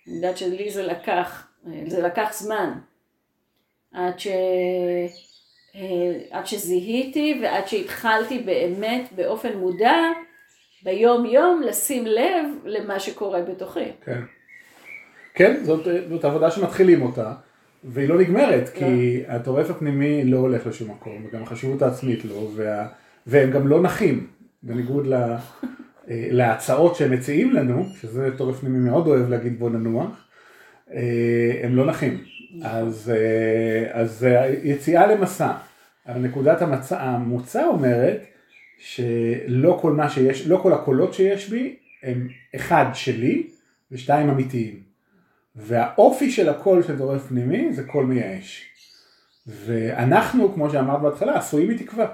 אני 0.07 0.15
יודעת 0.15 0.37
שלי 0.37 0.71
זה 0.71 0.83
לקח, 0.83 1.47
אה, 1.67 1.81
זה 1.87 2.01
לקח 2.01 2.33
זמן. 2.33 2.79
עד, 3.93 4.19
ש... 4.19 4.27
עד 6.31 6.45
שזיהיתי 6.45 7.39
ועד 7.41 7.67
שהתחלתי 7.67 8.39
באמת 8.39 9.11
באופן 9.11 9.57
מודע 9.57 9.95
ביום 10.85 11.25
יום 11.25 11.61
לשים 11.61 12.05
לב 12.05 12.45
למה 12.65 12.99
שקורה 12.99 13.41
בתוכי. 13.41 13.91
כן, 14.05 14.21
כן 15.33 15.63
זאת, 15.63 15.87
זאת 16.09 16.25
עבודה 16.25 16.51
שמתחילים 16.51 17.01
אותה, 17.01 17.33
והיא 17.83 18.09
לא 18.09 18.19
נגמרת, 18.19 18.69
כי 18.69 19.23
לא. 19.27 19.33
הטורף 19.33 19.69
הפנימי 19.69 20.23
לא 20.25 20.37
הולך 20.37 20.67
לשום 20.67 20.91
מקום, 20.91 21.25
וגם 21.25 21.43
החשיבות 21.43 21.81
העצמית 21.81 22.25
לא, 22.25 22.49
וה, 22.55 22.87
והם 23.27 23.51
גם 23.51 23.67
לא 23.67 23.81
נחים, 23.81 24.27
בניגוד 24.63 25.07
ל, 25.07 25.35
להצעות 26.07 26.95
שהם 26.95 27.11
מציעים 27.11 27.53
לנו, 27.53 27.85
שזה 28.01 28.37
טורף 28.37 28.59
פנימי 28.59 28.89
מאוד 28.89 29.07
אוהב 29.07 29.29
להגיד 29.29 29.59
בוא 29.59 29.69
ננוח, 29.69 30.27
הם 31.63 31.75
לא 31.75 31.85
נחים. 31.85 32.23
אז, 32.63 33.11
אז 33.91 34.27
יציאה 34.63 35.07
למסע, 35.07 35.51
אבל 36.07 36.19
נקודת 36.19 36.61
המצע, 36.61 37.01
המוצא 37.01 37.67
אומרת, 37.67 38.25
שלא 38.77 39.77
כל 39.81 39.91
מה 39.91 40.09
שיש, 40.09 40.47
לא 40.47 40.57
כל 40.57 40.73
הקולות 40.73 41.13
שיש 41.13 41.49
בי 41.49 41.75
הם 42.03 42.27
אחד 42.55 42.85
שלי 42.93 43.47
ושתיים 43.91 44.29
אמיתיים. 44.29 44.79
והאופי 45.55 46.31
של 46.31 46.49
הקול 46.49 46.83
של 46.83 46.97
דורף 46.97 47.27
פנימי 47.27 47.73
זה 47.73 47.83
קול 47.83 48.05
מייאש. 48.05 48.65
ואנחנו, 49.47 50.53
כמו 50.53 50.69
שאמרת 50.69 51.01
בהתחלה, 51.01 51.37
עשויים 51.37 51.69
מתקווה. 51.69 52.07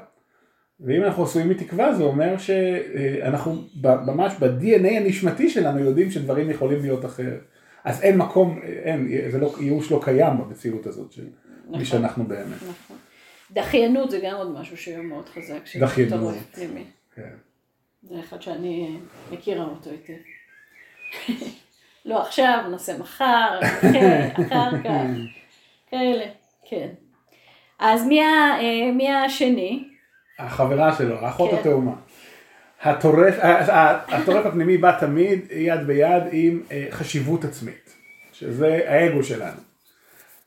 ואם 0.80 1.04
אנחנו 1.04 1.24
עשויים 1.24 1.50
מתקווה 1.50 1.94
זה 1.94 2.04
אומר 2.04 2.38
שאנחנו 2.38 3.64
ממש 3.84 4.34
ב-DNA 4.40 4.88
הנשמתי 4.88 5.50
שלנו 5.50 5.80
יודעים 5.80 6.12
שדברים 6.12 6.50
יכולים 6.50 6.82
להיות 6.82 7.06
אחרת. 7.06 7.42
אז 7.84 8.02
אין 8.02 8.18
מקום, 8.18 8.60
אין, 8.64 9.08
זה 9.32 9.38
לא, 9.40 9.56
ייאוש 9.60 9.92
לא 9.92 10.02
קיים 10.04 10.38
במציאות 10.38 10.88
הזאת 10.88 11.12
של 11.12 11.26
נכון, 11.66 11.80
מי 11.80 11.86
שאנחנו 11.86 12.24
באמת. 12.24 12.56
נכון. 12.56 12.98
דחיינות 13.52 14.12
זה 14.12 14.20
גם 14.24 14.36
עוד 14.36 14.52
משהו 14.60 14.78
שהוא 14.78 15.06
מאוד 15.06 15.30
חזק. 15.30 15.80
דחיינות. 15.80 16.36
כן. 17.16 17.34
זה 18.04 18.20
אחד 18.20 18.42
שאני 18.42 18.98
מכירה 19.32 19.66
אותו 19.66 19.90
היטב. 19.90 20.14
לא 22.06 22.22
עכשיו, 22.22 22.64
נעשה 22.72 22.98
מחר, 22.98 23.60
אחר 24.48 24.72
כך, 24.84 24.92
כאלה, 25.90 26.26
כן. 26.70 26.88
אז 27.80 28.06
מי, 28.06 28.22
אה, 28.22 28.92
מי 28.94 29.12
השני? 29.14 29.88
החברה 30.40 30.96
שלו, 30.98 31.16
האחות 31.16 31.52
כן. 31.52 31.58
התאומה. 31.58 31.96
הטורף, 32.82 33.36
הטורף 34.08 34.46
הפנימי 34.46 34.78
בא 34.78 35.00
תמיד 35.00 35.52
יד 35.52 35.88
ביד 35.88 36.24
עם 36.32 36.64
אה, 36.72 36.88
חשיבות 36.92 37.44
עצמית, 37.44 37.96
שזה 38.34 38.80
האגו 38.88 39.24
שלנו. 39.24 39.71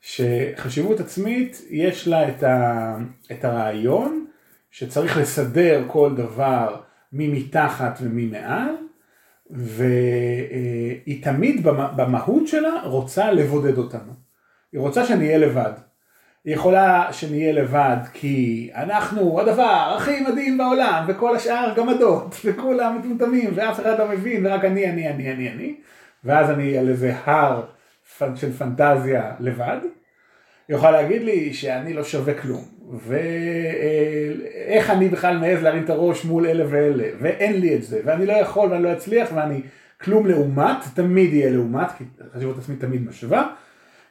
שחשיבות 0.05 0.99
עצמית 0.99 1.61
יש 1.69 2.07
לה 2.07 2.29
את, 2.29 2.43
ה, 2.43 2.95
את 3.31 3.45
הרעיון 3.45 4.25
שצריך 4.71 5.17
לסדר 5.17 5.83
כל 5.87 6.15
דבר 6.15 6.81
ממתחת 7.13 7.99
וממעל 8.01 8.75
והיא 9.49 11.23
תמיד 11.23 11.63
במהות 11.95 12.47
שלה 12.47 12.81
רוצה 12.83 13.31
לבודד 13.31 13.77
אותנו. 13.77 14.13
היא 14.71 14.81
רוצה 14.81 15.05
שנהיה 15.05 15.37
לבד. 15.37 15.71
היא 16.45 16.53
יכולה 16.53 17.07
שנהיה 17.13 17.53
לבד 17.53 17.97
כי 18.13 18.69
אנחנו 18.75 19.39
הדבר 19.39 19.95
הכי 19.97 20.21
מדהים 20.21 20.57
בעולם 20.57 21.05
וכל 21.07 21.35
השאר 21.35 21.73
גמדות 21.75 22.35
וכולם 22.45 22.99
מטומטמים 22.99 23.51
ואף 23.55 23.79
אחד 23.79 23.99
לא 23.99 24.07
מבין 24.07 24.45
ורק 24.45 24.65
אני 24.65 24.89
אני 24.89 25.09
אני 25.09 25.31
אני 25.31 25.49
אני 25.49 25.75
ואז 26.23 26.49
אני 26.49 26.77
על 26.77 26.89
איזה 26.89 27.13
הר 27.25 27.74
של 28.35 28.51
פנטזיה 28.51 29.31
לבד. 29.39 29.77
יכולה 30.69 30.91
להגיד 30.91 31.21
לי 31.21 31.53
שאני 31.53 31.93
לא 31.93 32.03
שווה 32.03 32.33
כלום, 32.33 32.63
ואיך 33.07 34.89
אני 34.89 35.09
בכלל 35.09 35.37
מעז 35.37 35.63
להרים 35.63 35.83
את 35.83 35.89
הראש 35.89 36.25
מול 36.25 36.45
אלה 36.45 36.63
ואלה, 36.69 37.07
ואין 37.19 37.61
לי 37.61 37.75
את 37.75 37.83
זה, 37.83 37.99
ואני 38.05 38.25
לא 38.25 38.33
יכול 38.33 38.71
ואני 38.71 38.83
לא 38.83 38.93
אצליח 38.93 39.29
ואני 39.35 39.61
כלום 40.01 40.25
לעומת, 40.27 40.77
תמיד 40.93 41.33
יהיה 41.33 41.51
לעומת, 41.51 41.87
כי 41.97 42.03
חשיבות 42.35 42.57
עצמי 42.57 42.75
תמיד 42.75 43.07
משווה, 43.07 43.47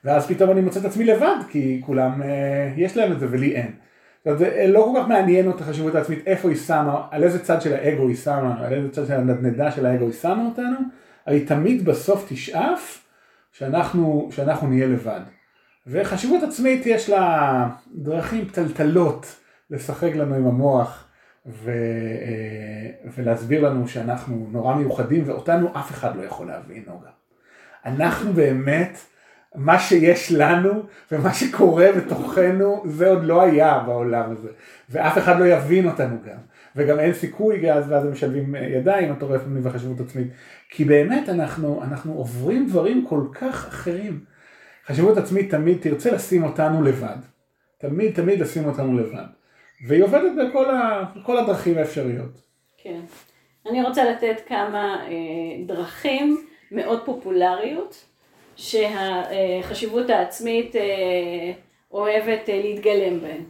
ואז 0.05 0.27
פתאום 0.27 0.51
אני 0.51 0.61
מוצא 0.61 0.81
את 0.81 0.85
עצמי 0.85 1.05
לבד, 1.05 1.37
כי 1.49 1.81
כולם, 1.85 2.23
אה, 2.23 2.73
יש 2.77 2.97
להם 2.97 3.13
את 3.13 3.21
זה 3.21 3.27
ולי 3.31 3.55
אין. 3.55 3.71
זאת 4.25 4.41
אומרת, 4.41 4.53
לא 4.69 4.93
כל 4.93 5.01
כך 5.01 5.09
מעניין 5.09 5.47
אותה 5.47 5.65
חשיבות 5.65 5.95
העצמית, 5.95 6.27
איפה 6.27 6.49
היא 6.49 6.57
שמה, 6.57 7.07
על 7.11 7.25
איזה 7.25 7.45
צד 7.45 7.63
של 7.63 7.73
האגו 7.73 8.09
היא 8.09 8.17
שמה, 8.17 8.57
על 8.61 8.73
איזה 8.73 8.91
צד 8.91 9.07
של 9.07 9.13
הנדנדה 9.13 9.71
של 9.71 9.87
האגו 9.87 10.05
היא 10.05 10.13
שמה 10.13 10.47
אותנו, 10.47 10.77
אבל 11.27 11.35
היא 11.35 11.47
תמיד 11.47 11.85
בסוף 11.85 12.27
תשאף 12.29 13.04
שאנחנו, 13.55 14.29
שאנחנו 14.33 14.69
נהיה 14.69 14.87
לבד. 14.87 15.21
וחשיבות 15.87 16.43
עצמית 16.43 16.87
יש 16.87 17.11
לה 17.11 17.69
דרכים 17.95 18.49
פתלתלות 18.49 19.37
לשחק 19.71 20.15
לנו 20.15 20.35
עם 20.35 20.47
המוח 20.47 21.09
ו... 21.47 21.71
אה, 21.71 23.11
ולהסביר 23.17 23.69
לנו 23.69 23.89
שאנחנו 23.89 24.49
נורא 24.51 24.75
מיוחדים 24.75 25.23
ואותנו 25.27 25.69
אף 25.77 25.91
אחד 25.91 26.17
לא 26.17 26.23
יכול 26.23 26.47
להבין 26.47 26.83
נוגה. 26.87 27.11
אנחנו 27.87 28.33
באמת, 28.33 28.99
מה 29.55 29.79
שיש 29.79 30.33
לנו 30.33 30.83
ומה 31.13 31.35
שקורה 31.35 31.89
בתוכנו 31.97 32.83
זה 32.87 33.09
עוד 33.09 33.25
לא 33.25 33.43
היה 33.43 33.79
בעולם 33.87 34.31
הזה 34.31 34.49
ואף 34.91 35.19
אחד 35.19 35.39
לא 35.41 35.45
יבין 35.45 35.87
אותנו 35.87 36.17
גם 36.27 36.39
וגם 36.77 36.99
אין 37.01 37.13
סיכוי 37.13 37.73
אז 37.73 37.85
ואז 37.89 38.05
הם 38.05 38.13
משלבים 38.13 38.55
ידיים 38.55 39.13
הטורף 39.13 39.43
וחשיבות 39.63 40.01
עצמית 40.01 40.29
כי 40.77 40.85
באמת 40.85 41.29
אנחנו, 41.29 41.83
אנחנו 41.83 42.13
עוברים 42.13 42.67
דברים 42.69 43.07
כל 43.09 43.21
כך 43.33 43.67
אחרים 43.69 44.25
חשיבות 44.87 45.17
עצמית 45.17 45.51
תמיד 45.51 45.79
תרצה 45.81 46.13
לשים 46.13 46.45
אותנו 46.45 46.83
לבד. 46.83 47.17
תמיד 47.79 48.15
תמיד 48.15 48.41
לשים 48.41 48.65
אותנו 48.65 48.99
לבד. 48.99 49.25
והיא 49.89 50.05
עובדת 50.05 50.33
בכל 50.49 50.71
ה, 50.71 51.05
בכל 51.17 51.39
הדרכים 51.39 51.79
האפשריות. 51.79 52.41
כן. 52.83 53.01
אני 53.71 53.83
רוצה 53.83 54.05
לתת 54.05 54.41
כמה 54.47 55.07
אה, 55.07 55.67
דרכים 55.67 56.47
מאוד 56.71 57.05
פופולריות 57.05 58.05
שהחשיבות 58.57 60.11
העצמית 60.11 60.77
אה, 60.77 60.83
אוהבת 61.93 62.49
אה, 62.49 62.61
להתגלם 62.63 63.21
בהן. 63.21 63.45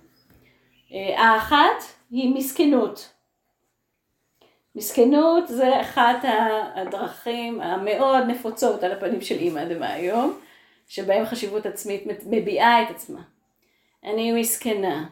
אה, 0.93 1.23
האחת 1.23 1.85
היא 2.11 2.35
מסכנות. 2.35 3.13
מסכנות 4.76 5.49
זה 5.49 5.81
אחת 5.81 6.25
הדרכים 6.75 7.61
המאוד 7.61 8.25
נפוצות 8.26 8.83
על 8.83 8.93
הפנים 8.93 9.21
של 9.21 9.38
אימא 9.38 9.61
עד 9.61 9.83
היום. 9.83 10.38
שבהם 10.88 11.25
חשיבות 11.25 11.66
עצמית 11.66 12.04
מביעה 12.26 12.83
את 12.83 12.90
עצמה. 12.90 13.21
אני 14.04 14.40
מסכנה, 14.40 15.04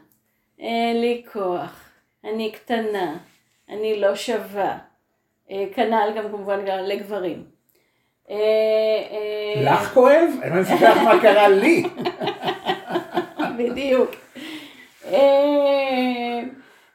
אין 0.59 1.01
לי 1.01 1.23
כוח, 1.33 1.89
אני 2.25 2.53
קטנה, 2.53 3.17
אני 3.69 4.01
לא 4.01 4.15
שווה. 4.15 4.79
אה, 5.51 5.65
כנ"ל 5.75 6.13
גם 6.17 6.25
כמובן 6.29 6.65
גם 6.67 6.79
לגברים. 6.79 7.45
אה, 8.31 8.37
אה, 8.37 9.63
לך 9.63 9.95
כואב? 9.95 10.31
אני 10.43 10.61
מספר 10.61 10.91
לך 10.91 10.97
מה 10.97 11.21
קרה 11.23 11.49
לי. 11.49 11.83
בדיוק. 13.59 14.11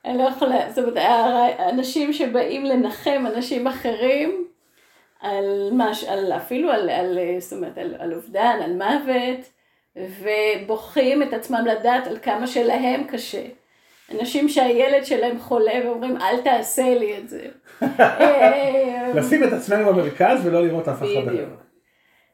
אני 0.08 0.18
לא 0.18 0.24
יכולה, 0.24 0.70
זאת 0.70 0.78
אומרת, 0.78 0.98
אנשים 1.60 2.14
שבאים 2.14 2.66
לנחם 2.66 3.24
אנשים 3.36 3.68
אחרים, 3.68 4.48
על 5.22 5.70
מש, 5.72 6.04
על, 6.04 6.34
אפילו 6.34 6.72
על, 6.72 6.90
על, 6.90 7.20
זאת 7.40 7.54
אומרת, 7.54 7.78
על, 7.78 7.96
על 8.00 8.14
אובדן, 8.14 8.60
על 8.64 8.74
מוות, 8.74 9.50
ובוכים 9.96 11.24
את 11.24 11.34
עצמם 11.34 11.66
לדעת 11.66 12.08
על 12.08 12.18
כמה 12.22 12.48
שלהם 12.48 13.04
קשה. 13.04 13.44
אנשים 14.12 14.50
שהילד 14.50 15.06
שלהם 15.06 15.40
חולה 15.40 15.74
ואומרים, 15.86 16.18
אל 16.18 16.42
תעשה 16.42 16.96
לי 17.00 17.18
את 17.18 17.30
זה. 17.30 17.48
לשים 19.16 19.44
את 19.44 19.54
עצמנו 19.54 19.94
במרכז 19.94 20.46
ולא 20.46 20.62
לראות 20.66 20.88
אף 20.88 20.98
אחד 20.98 21.28
אחר. 21.28 21.46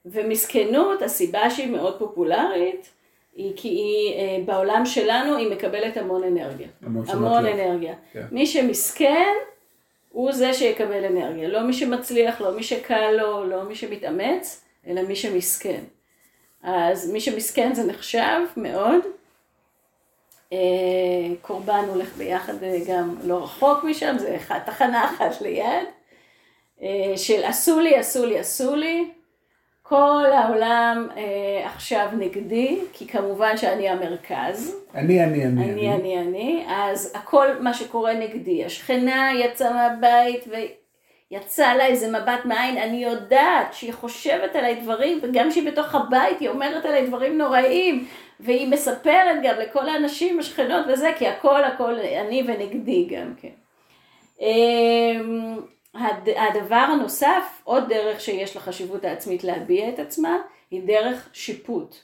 ומסכנות, 0.05 1.01
הסיבה 1.01 1.49
שהיא 1.49 1.71
מאוד 1.71 1.99
פופולרית, 1.99 2.89
היא 3.35 3.53
כי 3.55 3.67
היא, 3.67 4.13
אה, 4.13 4.43
בעולם 4.45 4.85
שלנו 4.85 5.37
היא 5.37 5.51
מקבלת 5.51 5.97
המון 5.97 6.23
אנרגיה. 6.23 6.67
המון, 6.81 7.05
המון 7.09 7.45
אנרגיה. 7.45 7.93
כן. 8.13 8.25
מי 8.31 8.47
שמסכן, 8.47 9.33
הוא 10.09 10.31
זה 10.31 10.53
שיקבל 10.53 11.05
אנרגיה. 11.05 11.47
לא 11.47 11.61
מי 11.61 11.73
שמצליח, 11.73 12.41
לא 12.41 12.55
מי 12.55 12.63
שקל 12.63 13.11
לו, 13.11 13.45
לא 13.45 13.63
מי 13.63 13.75
שמתאמץ, 13.75 14.63
אלא 14.87 15.01
מי 15.01 15.15
שמסכן. 15.15 15.81
אז 16.63 17.11
מי 17.11 17.21
שמסכן 17.21 17.73
זה 17.73 17.83
נחשב 17.83 18.39
מאוד. 18.57 19.01
אה, 20.53 20.57
קורבן 21.41 21.85
הולך 21.87 22.15
ביחד 22.17 22.63
אה, 22.63 22.77
גם 22.87 23.15
לא 23.23 23.43
רחוק 23.43 23.83
משם, 23.83 24.15
זה 24.19 24.37
תחנה 24.65 25.05
אחת 25.05 25.41
ליד. 25.41 25.87
של 27.15 27.43
עשו 27.43 27.79
לי, 27.79 27.95
עשו 27.95 28.25
לי, 28.25 28.39
עשו 28.39 28.75
לי. 28.75 29.11
כל 29.93 30.31
העולם 30.33 31.07
אה, 31.17 31.65
עכשיו 31.65 32.07
נגדי, 32.17 32.79
כי 32.93 33.07
כמובן 33.07 33.57
שאני 33.57 33.89
המרכז. 33.89 34.75
אני, 34.95 35.23
אני, 35.23 35.45
אני. 35.45 35.63
אני, 35.63 35.93
אני, 35.93 36.19
אני. 36.19 36.65
אז 36.67 37.13
הכל 37.15 37.47
מה 37.59 37.73
שקורה 37.73 38.13
נגדי. 38.13 38.65
השכנה 38.65 39.31
יצאה 39.35 39.73
מהבית 39.73 40.45
ויצא 41.31 41.73
לה 41.73 41.85
איזה 41.85 42.19
מבט 42.19 42.45
מעין, 42.45 42.77
אני 42.77 43.03
יודעת 43.03 43.73
שהיא 43.73 43.93
חושבת 43.93 44.55
עליי 44.55 44.75
דברים, 44.75 45.19
וגם 45.21 45.49
כשהיא 45.49 45.71
בתוך 45.71 45.95
הבית 45.95 46.39
היא 46.39 46.49
אומרת 46.49 46.85
עליי 46.85 47.07
דברים 47.07 47.37
נוראים, 47.37 48.05
והיא 48.39 48.67
מספרת 48.67 49.43
גם 49.43 49.55
לכל 49.59 49.89
האנשים, 49.89 50.39
השכנות 50.39 50.85
וזה, 50.89 51.11
כי 51.17 51.27
הכל 51.27 51.63
הכל 51.63 51.93
אני 52.25 52.43
ונגדי 52.47 53.07
גם 53.11 53.33
כן. 53.41 53.49
אמ, 55.95 56.01
הדבר 56.35 56.75
הנוסף, 56.75 57.61
עוד 57.63 57.89
דרך 57.89 58.21
שיש 58.21 58.55
לחשיבות 58.55 59.05
העצמית 59.05 59.43
להביע 59.43 59.89
את 59.89 59.99
עצמה, 59.99 60.37
היא 60.71 60.81
דרך 60.87 61.29
שיפוט. 61.33 61.95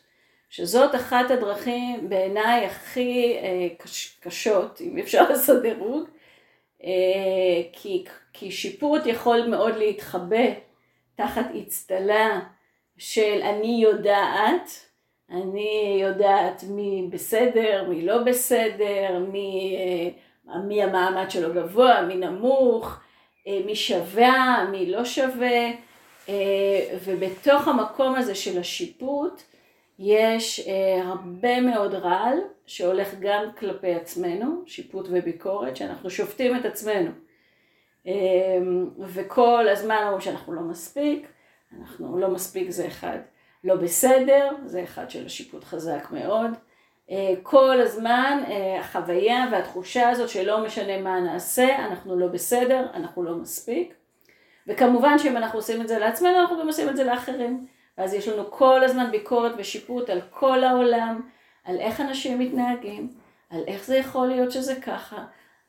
שזאת 0.50 0.96
אחת 0.96 1.32
הדרכים 1.32 2.10
בעיניי 2.10 2.66
הכי 2.66 3.38
אה, 3.38 3.68
קש, 3.78 4.18
קשות, 4.20 4.82
אם 4.82 4.98
אפשר 4.98 5.24
לעשות 5.30 5.62
דירוג, 5.62 6.04
אה, 6.84 6.90
כי, 7.74 8.06
כי 8.34 8.52
שיפוט 8.52 9.06
יכול 9.06 9.48
מאוד 9.48 9.78
להתחבא 9.78 10.46
תחת 11.16 11.46
אצטלה 11.62 12.40
של 12.98 13.42
אני 13.44 13.80
יודעת, 13.84 14.70
אני 15.30 16.00
יודעת 16.02 16.64
מי 16.70 17.08
בסדר, 17.12 17.86
מי 17.90 18.06
לא 18.06 18.24
בסדר, 18.24 19.20
מי, 19.32 19.78
אה, 19.78 20.60
מי 20.60 20.84
המעמד 20.84 21.32
שלו 21.32 21.54
גבוה, 21.54 22.02
מי 22.02 22.16
נמוך, 22.16 23.00
מי 23.48 23.76
שווה, 23.76 24.68
מי 24.72 24.92
לא 24.92 25.06
שווה, 25.06 25.72
אה, 26.30 26.98
ובתוך 27.06 27.68
המקום 27.68 28.16
הזה 28.16 28.36
של 28.36 28.60
השיפוט 28.60 29.42
יש 30.00 30.68
אה, 30.68 31.02
הרבה 31.04 31.62
מאוד 31.62 31.94
רעל 31.94 32.38
שהולך 32.66 33.16
גם 33.20 33.44
כלפי 33.60 33.94
עצמנו, 33.94 34.64
שיפוט 34.66 35.08
וביקורת, 35.10 35.76
שאנחנו 35.76 36.10
שופטים 36.10 36.56
את 36.56 36.66
עצמנו. 36.66 37.12
וכל 39.00 39.68
הזמן 39.68 39.98
אומרים 40.04 40.22
שאנחנו 40.22 40.54
לא 40.54 40.62
מספיק, 40.62 41.28
אנחנו 41.80 42.18
לא 42.18 42.30
מספיק 42.30 42.70
זה 42.70 42.88
אחד. 42.88 43.18
לא 43.64 43.76
בסדר, 43.76 44.50
זה 44.66 44.84
אחד 44.84 45.10
של 45.10 45.26
השיפוט 45.26 45.64
חזק 45.64 46.08
מאוד. 46.12 46.52
אה, 47.12 47.34
כל 47.44 47.82
הזמן 47.82 48.44
אה, 48.48 48.80
החוויה 48.80 49.46
והתחושה 49.52 50.10
הזאת 50.10 50.30
שלא 50.30 50.64
משנה 50.64 50.98
מה 51.02 51.20
נעשה, 51.20 51.86
אנחנו 51.86 52.20
לא 52.20 52.28
בסדר, 52.28 52.86
אנחנו 52.94 53.24
לא 53.24 53.36
מספיק. 53.36 53.94
וכמובן 54.68 55.20
שאם 55.20 55.38
אנחנו 55.38 55.60
עושים 55.60 55.82
את 55.82 55.88
זה 55.88 56.00
לעצמנו, 56.00 56.40
אנחנו 56.40 56.60
גם 56.60 56.68
עושים 56.68 56.90
את 56.90 56.98
זה 56.98 57.04
לאחרים. 57.04 57.66
ואז 58.00 58.14
יש 58.14 58.28
לנו 58.28 58.52
כל 58.52 58.84
הזמן 58.84 59.12
ביקורת 59.12 59.52
ושיפוט 59.58 60.10
על 60.10 60.22
כל 60.30 60.64
העולם, 60.64 61.22
על 61.64 61.80
איך 61.80 62.02
אנשים 62.02 62.40
מתנהגים, 62.40 63.10
על 63.50 63.64
איך 63.68 63.86
זה 63.86 63.98
יכול 63.98 64.28
להיות 64.28 64.52
שזה 64.52 64.76
ככה, 64.76 65.18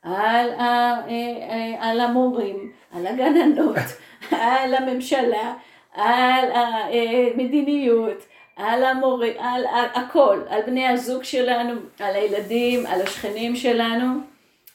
על, 0.03 0.49
ה, 0.49 0.63
אה, 1.07 1.75
על 1.79 1.99
המורים, 1.99 2.71
על 2.91 3.07
הגננות, 3.07 3.75
על 4.31 4.73
הממשלה, 4.73 5.53
על 5.93 6.51
המדיניות, 6.51 8.17
על 8.61 8.83
המורים, 8.83 9.33
על, 9.39 9.65
על 9.73 9.85
הכל, 9.93 10.41
על 10.49 10.61
בני 10.61 10.87
הזוג 10.87 11.23
שלנו, 11.23 11.73
על 11.99 12.15
הילדים, 12.15 12.85
על 12.85 13.01
השכנים 13.01 13.55
שלנו, 13.55 14.05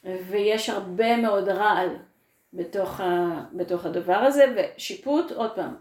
ויש 0.05 0.71
הרבה 0.71 1.17
מאוד 1.17 1.49
רעל 1.49 1.89
בתוך, 2.53 3.01
ה, 3.01 3.43
בתוך 3.53 3.87
הדבר 3.87 4.17
הזה, 4.17 4.45
ושיפוט, 4.57 5.33
עוד 5.33 5.51
פעם, 5.51 5.75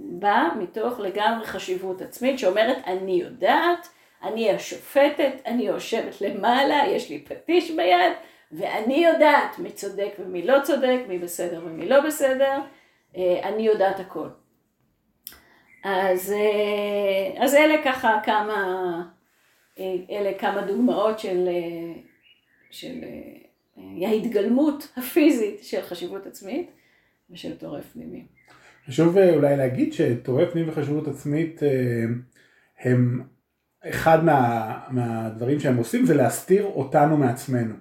בא 0.00 0.48
מתוך 0.58 1.00
לגמרי 1.00 1.46
חשיבות 1.46 2.02
עצמית 2.02 2.38
שאומרת 2.38 2.76
אני 2.86 3.12
יודעת, 3.12 3.88
אני 4.22 4.50
השופטת, 4.50 5.32
אני 5.46 5.62
יושבת 5.62 6.20
למעלה, 6.20 6.82
יש 6.86 7.10
לי 7.10 7.24
פטיש 7.24 7.70
ביד, 7.70 8.12
ואני 8.52 9.04
יודעת 9.06 9.58
מי 9.58 9.70
צודק 9.70 10.10
ומי 10.18 10.42
לא 10.42 10.60
צודק, 10.62 10.98
מי 11.08 11.18
בסדר 11.18 11.60
ומי 11.64 11.88
לא 11.88 12.00
בסדר, 12.00 12.58
אה, 13.16 13.40
אני 13.42 13.62
יודעת 13.62 14.00
הכל. 14.00 14.28
אז, 15.84 16.32
אה, 16.32 17.44
אז 17.44 17.54
אלה 17.54 17.74
ככה 17.84 18.20
כמה, 18.24 18.54
אה, 19.78 19.96
אלה 20.10 20.38
כמה 20.38 20.66
דוגמאות 20.66 21.18
של, 21.18 21.48
אה, 21.48 22.00
של 22.70 23.04
ההתגלמות 24.06 24.92
הפיזית 24.96 25.64
של 25.64 25.82
חשיבות 25.82 26.26
עצמית 26.26 26.70
ושל 27.30 27.56
טורף 27.56 27.92
פנימי. 27.92 28.24
חשוב 28.86 29.18
אולי 29.18 29.56
להגיד 29.56 29.92
שטורף 29.92 30.52
פנימי 30.52 30.70
וחשיבות 30.70 31.08
עצמית 31.08 31.60
הם 32.80 33.22
אחד 33.88 34.24
מה, 34.24 34.78
מהדברים 34.90 35.60
שהם 35.60 35.76
עושים 35.76 36.06
זה 36.06 36.14
להסתיר 36.14 36.64
אותנו 36.64 37.16
מעצמנו 37.16 37.74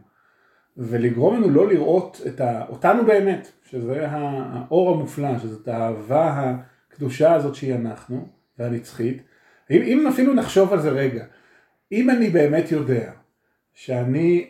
ולגרום 0.77 1.35
לנו 1.35 1.49
לא 1.49 1.67
לראות 1.67 2.21
ה, 2.39 2.67
אותנו 2.69 3.05
באמת, 3.05 3.51
שזה 3.69 4.07
האור 4.09 4.93
המופלא, 4.93 5.39
שזאת 5.39 5.67
האהבה 5.67 6.55
הקדושה 6.93 7.33
הזאת 7.33 7.55
שהיא 7.55 7.75
אנחנו, 7.75 8.27
והנצחית, 8.59 9.21
אם, 9.71 9.81
אם 9.81 10.07
אפילו 10.07 10.33
נחשוב 10.33 10.73
על 10.73 10.81
זה 10.81 10.89
רגע, 10.89 11.25
אם 11.91 12.09
אני 12.09 12.29
באמת 12.29 12.71
יודע 12.71 13.11
שאני, 13.73 14.49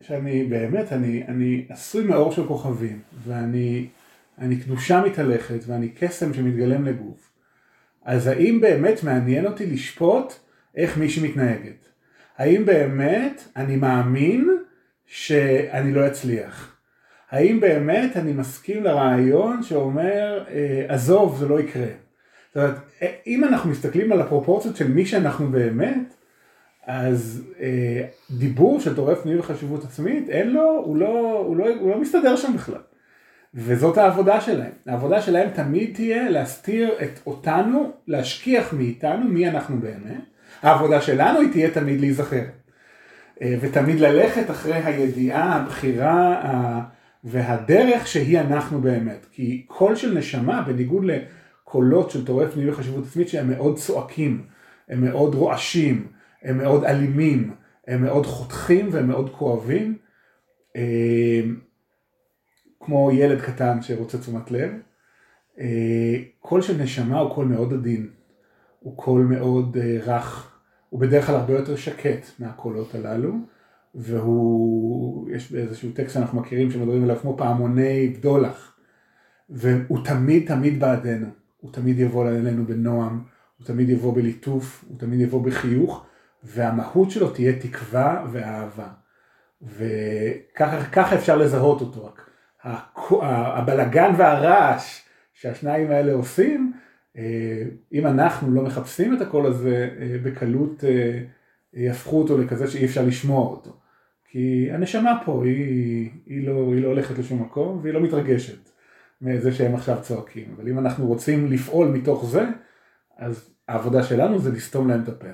שאני 0.00 0.44
באמת, 0.44 0.92
אני, 0.92 1.24
אני 1.28 1.66
עשוי 1.68 2.04
מאור 2.04 2.32
של 2.32 2.46
כוכבים, 2.46 3.00
ואני 3.24 3.88
אני 4.38 4.56
קדושה 4.60 5.02
מתהלכת, 5.06 5.58
ואני 5.66 5.88
קסם 5.88 6.34
שמתגלם 6.34 6.84
לגוף, 6.84 7.30
אז 8.02 8.26
האם 8.26 8.60
באמת 8.60 9.02
מעניין 9.02 9.46
אותי 9.46 9.66
לשפוט 9.66 10.32
איך 10.76 10.98
מישהי 10.98 11.28
מתנהגת? 11.28 11.88
האם 12.36 12.64
באמת 12.66 13.44
אני 13.56 13.76
מאמין 13.76 14.50
שאני 15.06 15.94
לא 15.94 16.06
אצליח? 16.06 16.73
האם 17.30 17.60
באמת 17.60 18.16
אני 18.16 18.32
מסכים 18.32 18.84
לרעיון 18.84 19.62
שאומר, 19.62 20.44
אה, 20.50 20.84
עזוב, 20.88 21.36
זה 21.38 21.48
לא 21.48 21.60
יקרה. 21.60 21.86
זאת 22.54 22.56
אומרת, 22.56 22.76
אה, 23.02 23.12
אם 23.26 23.44
אנחנו 23.44 23.70
מסתכלים 23.70 24.12
על 24.12 24.20
הפרופורציות 24.20 24.76
של 24.76 24.88
מי 24.88 25.06
שאנחנו 25.06 25.46
באמת, 25.46 26.14
אז 26.86 27.42
אה, 27.60 28.02
דיבור 28.30 28.80
של 28.80 28.96
טורף 28.96 29.22
פנים 29.22 29.40
וחשיבות 29.40 29.84
עצמית, 29.84 30.28
אין 30.28 30.50
לו, 30.50 30.82
הוא 30.84 30.96
לא, 30.96 31.42
הוא, 31.46 31.56
לא, 31.56 31.68
הוא 31.80 31.90
לא 31.90 32.00
מסתדר 32.00 32.36
שם 32.36 32.52
בכלל. 32.54 32.80
וזאת 33.54 33.98
העבודה 33.98 34.40
שלהם. 34.40 34.72
העבודה 34.86 35.22
שלהם 35.22 35.50
תמיד 35.50 35.94
תהיה 35.94 36.30
להסתיר 36.30 36.90
את 37.02 37.20
אותנו, 37.26 37.92
להשכיח 38.06 38.72
מאיתנו 38.72 39.28
מי 39.28 39.48
אנחנו 39.48 39.76
באמת. 39.78 40.20
העבודה 40.62 41.00
שלנו 41.00 41.40
היא 41.40 41.52
תהיה 41.52 41.70
תמיד 41.70 42.00
להיזכר. 42.00 42.44
ותמיד 43.60 44.00
ללכת 44.00 44.50
אחרי 44.50 44.74
הידיעה, 44.74 45.56
הבחירה, 45.56 46.40
והדרך 47.24 48.06
שהיא 48.06 48.40
אנחנו 48.40 48.80
באמת. 48.80 49.26
כי 49.32 49.64
קול 49.68 49.96
של 49.96 50.18
נשמה, 50.18 50.62
בניגוד 50.62 51.04
לקולות 51.04 52.10
של 52.10 52.26
טורף 52.26 52.52
פנימי 52.52 52.70
וחשיבות 52.70 53.04
עצמית 53.06 53.28
שהם 53.28 53.50
מאוד 53.50 53.76
צועקים, 53.78 54.46
הם 54.88 55.04
מאוד 55.04 55.34
רועשים, 55.34 56.06
הם 56.42 56.58
מאוד 56.58 56.84
אלימים, 56.84 57.54
הם 57.86 58.02
מאוד 58.02 58.26
חותכים 58.26 58.88
והם 58.92 59.08
מאוד 59.08 59.30
כואבים, 59.30 59.98
אה, 60.76 61.40
כמו 62.80 63.10
ילד 63.12 63.40
קטן 63.40 63.82
שרוצה 63.82 64.18
תשומת 64.18 64.50
לב. 64.50 64.70
אה, 65.60 66.16
קול 66.40 66.62
של 66.62 66.82
נשמה 66.82 67.18
הוא 67.18 67.34
קול 67.34 67.46
מאוד 67.46 67.72
עדין, 67.72 68.10
הוא 68.80 68.96
קול 68.96 69.22
מאוד 69.22 69.76
אה, 69.76 69.98
רך, 70.02 70.58
הוא 70.88 71.00
בדרך 71.00 71.26
כלל 71.26 71.34
הרבה 71.34 71.52
יותר 71.52 71.76
שקט 71.76 72.26
מהקולות 72.38 72.94
הללו, 72.94 73.32
והוא, 73.94 75.30
יש 75.30 75.52
באיזשהו 75.52 75.90
טקסט 75.92 76.14
שאנחנו 76.14 76.40
מכירים 76.40 76.70
שמדברים 76.70 77.04
עליו 77.04 77.16
כמו 77.16 77.36
פעמוני 77.36 78.08
בדולח, 78.08 78.76
והוא 79.50 80.04
תמיד 80.04 80.46
תמיד 80.46 80.80
בעדנו, 80.80 81.26
הוא 81.60 81.72
תמיד 81.72 81.98
יבוא 81.98 82.28
אלינו 82.28 82.66
בנועם, 82.66 83.22
הוא 83.58 83.66
תמיד 83.66 83.88
יבוא 83.88 84.14
בליטוף, 84.14 84.84
הוא 84.88 84.98
תמיד 84.98 85.20
יבוא 85.20 85.42
בחיוך, 85.42 86.06
והמהות 86.42 87.10
שלו 87.10 87.30
תהיה 87.30 87.60
תקווה 87.60 88.26
ואהבה. 88.32 88.88
וככה 89.62 91.14
אפשר 91.14 91.36
לזהות 91.36 91.80
אותו 91.80 92.06
רק. 92.06 92.30
הבלגן 93.22 94.12
והרעש 94.16 95.00
שהשניים 95.34 95.90
האלה 95.90 96.12
עושים, 96.12 96.72
אה, 97.16 97.62
אם 97.92 98.06
אנחנו 98.06 98.54
לא 98.54 98.62
מחפשים 98.62 99.16
את 99.16 99.20
הקול 99.20 99.46
הזה, 99.46 99.88
אה, 100.00 100.16
בקלות 100.22 100.84
אה, 100.84 101.20
יהפכו 101.74 102.18
אותו 102.18 102.38
לכזה 102.38 102.68
שאי 102.68 102.84
אפשר 102.84 103.04
לשמוע 103.04 103.46
אותו. 103.50 103.76
כי 104.34 104.68
הנשמה 104.70 105.22
פה 105.24 105.42
היא, 105.44 106.10
היא, 106.26 106.46
לא, 106.46 106.72
היא 106.72 106.82
לא 106.82 106.88
הולכת 106.88 107.18
לשום 107.18 107.42
מקום 107.42 107.80
והיא 107.82 107.94
לא 107.94 108.00
מתרגשת 108.00 108.70
מזה 109.20 109.52
שהם 109.52 109.74
עכשיו 109.74 109.98
צועקים. 110.02 110.54
אבל 110.56 110.68
אם 110.68 110.78
אנחנו 110.78 111.06
רוצים 111.06 111.52
לפעול 111.52 111.88
מתוך 111.88 112.24
זה, 112.24 112.44
אז 113.16 113.54
העבודה 113.68 114.02
שלנו 114.02 114.38
זה 114.38 114.50
לסתום 114.52 114.88
להם 114.88 115.02
את 115.02 115.08
הפה. 115.08 115.26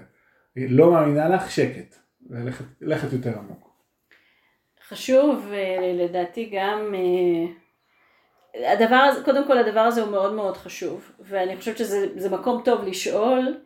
לא 0.57 0.91
מאמינה 0.91 1.29
לך, 1.29 1.51
שקט, 1.51 1.97
ולכת 2.81 3.13
יותר 3.13 3.39
עמוק. 3.39 3.71
חשוב, 4.89 5.47
לדעתי 5.95 6.51
גם, 6.53 6.95
הדבר 8.55 8.97
הזה, 8.97 9.25
קודם 9.25 9.47
כל 9.47 9.59
הדבר 9.59 9.81
הזה 9.81 10.03
הוא 10.03 10.11
מאוד 10.11 10.35
מאוד 10.35 10.57
חשוב, 10.57 11.13
ואני 11.21 11.57
חושבת 11.57 11.79
שזה 11.79 12.31
מקום 12.31 12.63
טוב 12.65 12.85
לשאול 12.85 13.57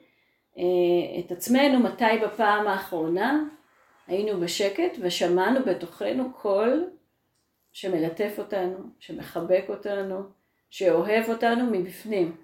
את 1.18 1.33
עצמנו 1.33 1.81
מתי 1.81 2.18
בפעם 2.25 2.66
האחרונה 2.66 3.44
היינו 4.07 4.40
בשקט 4.40 4.99
ושמענו 5.01 5.61
בתוכנו 5.67 6.33
קול 6.33 6.90
שמלטף 7.73 8.35
אותנו, 8.38 8.77
שמחבק 8.99 9.64
אותנו, 9.69 10.23
שאוהב 10.71 11.29
אותנו 11.29 11.64
מבפנים. 11.71 12.37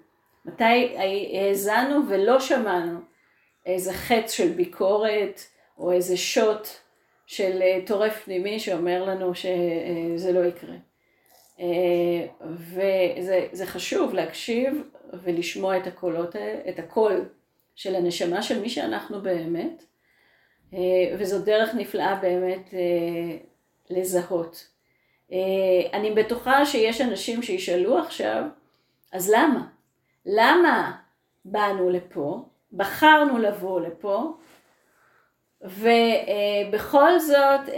מתי 0.45 0.97
האזנו 0.97 2.09
ולא 2.09 2.39
שמענו 2.39 2.99
איזה 3.65 3.93
חץ 3.93 4.31
של 4.31 4.49
ביקורת 4.49 5.41
או 5.77 5.91
איזה 5.91 6.17
שוט 6.17 6.67
של 7.25 7.61
אה, 7.61 7.79
טורף 7.85 8.23
פנימי 8.23 8.59
שאומר 8.59 9.03
לנו 9.03 9.35
שזה 9.35 10.31
לא 10.31 10.45
יקרה. 10.45 10.75
אה, 11.59 12.27
וזה 12.41 13.65
חשוב 13.65 14.13
להקשיב 14.13 14.83
ולשמוע 15.23 15.77
את 15.77 15.87
הקולות, 15.87 16.35
את 16.69 16.79
הקול 16.79 17.25
של 17.75 17.95
הנשמה 17.95 18.41
של 18.41 18.61
מי 18.61 18.69
שאנחנו 18.69 19.21
באמת, 19.21 19.83
וזו 21.17 21.39
דרך 21.45 21.75
נפלאה 21.75 22.15
באמת 22.15 22.73
לזהות. 23.89 24.67
אני 25.93 26.11
בטוחה 26.15 26.65
שיש 26.65 27.01
אנשים 27.01 27.43
שישאלו 27.43 27.97
עכשיו, 27.97 28.43
אז 29.11 29.33
למה? 29.35 29.67
למה 30.25 30.91
באנו 31.45 31.89
לפה, 31.89 32.45
בחרנו 32.73 33.37
לבוא 33.37 33.81
לפה, 33.81 34.33
ובכל 35.61 37.19
זאת, 37.19 37.69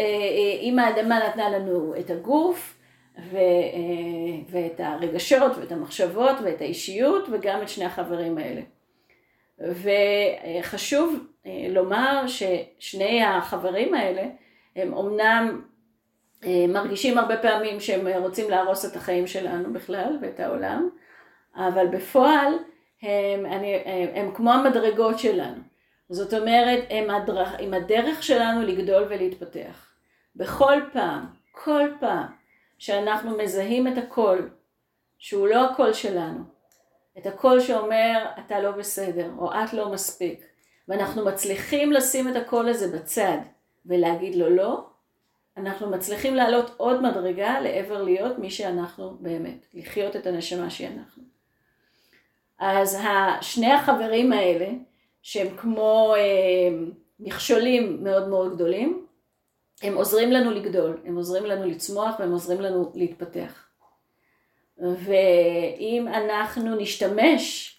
אם 0.62 0.79
האדמה 0.79 1.27
נתנה 1.27 1.49
לנו 1.49 1.93
את 1.99 2.10
הגוף, 2.10 2.79
ואת 4.49 4.79
הרגשות 4.79 5.51
ואת 5.58 5.71
המחשבות 5.71 6.36
ואת 6.43 6.62
האישיות 6.62 7.27
וגם 7.32 7.62
את 7.62 7.69
שני 7.69 7.86
החברים 7.86 8.38
האלה. 8.38 8.62
וחשוב 9.63 11.28
לומר 11.69 12.23
ששני 12.28 13.23
החברים 13.23 13.93
האלה 13.93 14.23
הם 14.76 14.93
אומנם 14.93 15.62
מרגישים 16.47 17.17
הרבה 17.17 17.38
פעמים 17.38 17.80
שהם 17.80 18.08
רוצים 18.23 18.49
להרוס 18.49 18.86
את 18.86 18.95
החיים 18.95 19.28
שלנו 19.28 19.73
בכלל 19.73 20.17
ואת 20.21 20.39
העולם, 20.39 20.89
אבל 21.56 21.88
בפועל 21.88 22.54
הם, 23.02 23.45
אני, 23.45 23.76
הם, 23.86 24.10
הם 24.13 24.36
כמו 24.36 24.52
המדרגות 24.54 25.19
שלנו. 25.19 25.62
זאת 26.10 26.34
אומרת, 26.34 26.84
הם, 26.89 27.10
הדרך, 27.10 27.54
הם 27.60 27.73
הדרך 27.73 28.23
שלנו 28.23 28.62
לגדול 28.62 29.04
ולהתפתח. 29.10 29.89
בכל 30.36 30.82
פעם, 30.93 31.26
כל 31.52 31.89
פעם, 31.99 32.26
שאנחנו 32.78 33.38
מזהים 33.38 33.88
את 33.88 33.97
הקול, 33.97 34.49
שהוא 35.17 35.47
לא 35.47 35.65
הקול 35.65 35.93
שלנו, 35.93 36.39
את 37.17 37.26
הקול 37.26 37.60
שאומר 37.60 38.26
אתה 38.39 38.60
לא 38.60 38.71
בסדר, 38.71 39.32
או 39.38 39.52
את 39.54 39.73
לא 39.73 39.91
מספיק, 39.91 40.45
ואנחנו 40.88 41.26
מצליחים 41.26 41.91
לשים 41.91 42.30
את 42.30 42.36
הקול 42.36 42.69
הזה 42.69 42.97
בצד 42.97 43.38
ולהגיד 43.86 44.36
לו 44.36 44.49
לא, 44.49 44.86
אנחנו 45.58 45.89
מצליחים 45.89 46.36
לעלות 46.36 46.71
עוד 46.78 47.02
מדרגה 47.02 47.60
לעבר 47.60 48.04
להיות 48.04 48.39
מי 48.39 48.49
שאנחנו 48.49 49.17
באמת, 49.19 49.65
לחיות 49.73 50.15
את 50.15 50.28
הנשמה 50.28 50.69
שהיא 50.69 50.88
אנחנו. 50.88 51.23
אז 52.60 52.97
שני 53.41 53.71
החברים 53.73 54.34
האלה, 54.34 54.69
שהם 55.21 55.58
כמו 55.58 56.13
אה, 56.17 56.21
מכשולים 57.19 58.04
מאוד 58.04 58.28
מאוד 58.28 58.56
גדולים, 58.56 59.06
הם 59.82 59.95
עוזרים 59.95 60.32
לנו 60.32 60.52
לגדול, 60.52 61.02
הם 61.06 61.15
עוזרים 61.15 61.45
לנו 61.45 61.65
לצמוח 61.65 62.15
והם 62.19 62.32
עוזרים 62.32 62.62
לנו 62.62 62.91
להתפתח. 62.95 63.67
ואם 64.77 66.07
אנחנו 66.07 66.75
נשתמש 66.75 67.75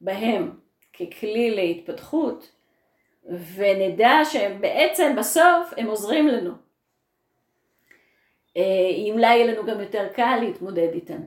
בהם 0.00 0.50
ככלי 0.92 1.50
להתפתחות, 1.50 2.52
ונדע 3.54 4.18
שהם 4.24 4.60
בעצם 4.60 5.16
בסוף 5.18 5.74
הם 5.76 5.86
עוזרים 5.86 6.28
לנו, 6.28 6.52
אה, 8.56 8.62
אולי 9.12 9.36
יהיה 9.36 9.54
לנו 9.54 9.66
גם 9.66 9.80
יותר 9.80 10.06
קל 10.14 10.38
להתמודד 10.42 10.88
איתם. 10.92 11.20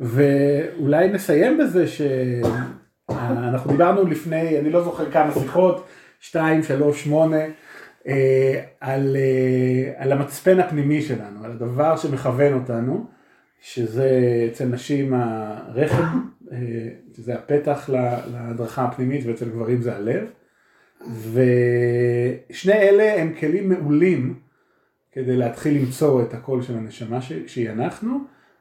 ואולי 0.00 1.08
נסיים 1.08 1.58
בזה 1.58 1.84
שאנחנו 1.88 3.70
דיברנו 3.70 4.06
לפני, 4.06 4.58
אני 4.58 4.70
לא 4.70 4.82
זוכר 4.82 5.10
כמה 5.10 5.32
שיחות, 5.34 5.86
שתיים, 6.20 6.62
שלוש, 6.62 7.04
שמונה, 7.04 7.44
אה, 8.06 8.64
על, 8.80 9.16
אה, 9.16 9.92
על 10.02 10.12
המצפן 10.12 10.60
הפנימי 10.60 11.02
שלנו, 11.02 11.44
על 11.44 11.50
הדבר 11.50 11.96
שמכוון 11.96 12.54
אותנו, 12.54 13.06
שזה 13.60 14.10
אצל 14.52 14.64
נשים 14.64 15.14
הרחם, 15.14 16.20
אה, 16.52 16.58
שזה 17.16 17.34
הפתח 17.34 17.90
להדרכה 18.32 18.84
הפנימית 18.84 19.26
ואצל 19.26 19.48
גברים 19.48 19.82
זה 19.82 19.96
הלב, 19.96 20.30
ושני 21.32 22.72
אלה 22.72 23.20
הם 23.22 23.34
כלים 23.40 23.68
מעולים 23.68 24.34
כדי 25.12 25.36
להתחיל 25.36 25.82
למצוא 25.82 26.22
את 26.22 26.34
הקול 26.34 26.62
של 26.62 26.76
הנשמה 26.76 27.18
שהיא 27.46 27.70
אנחנו, 27.70 28.18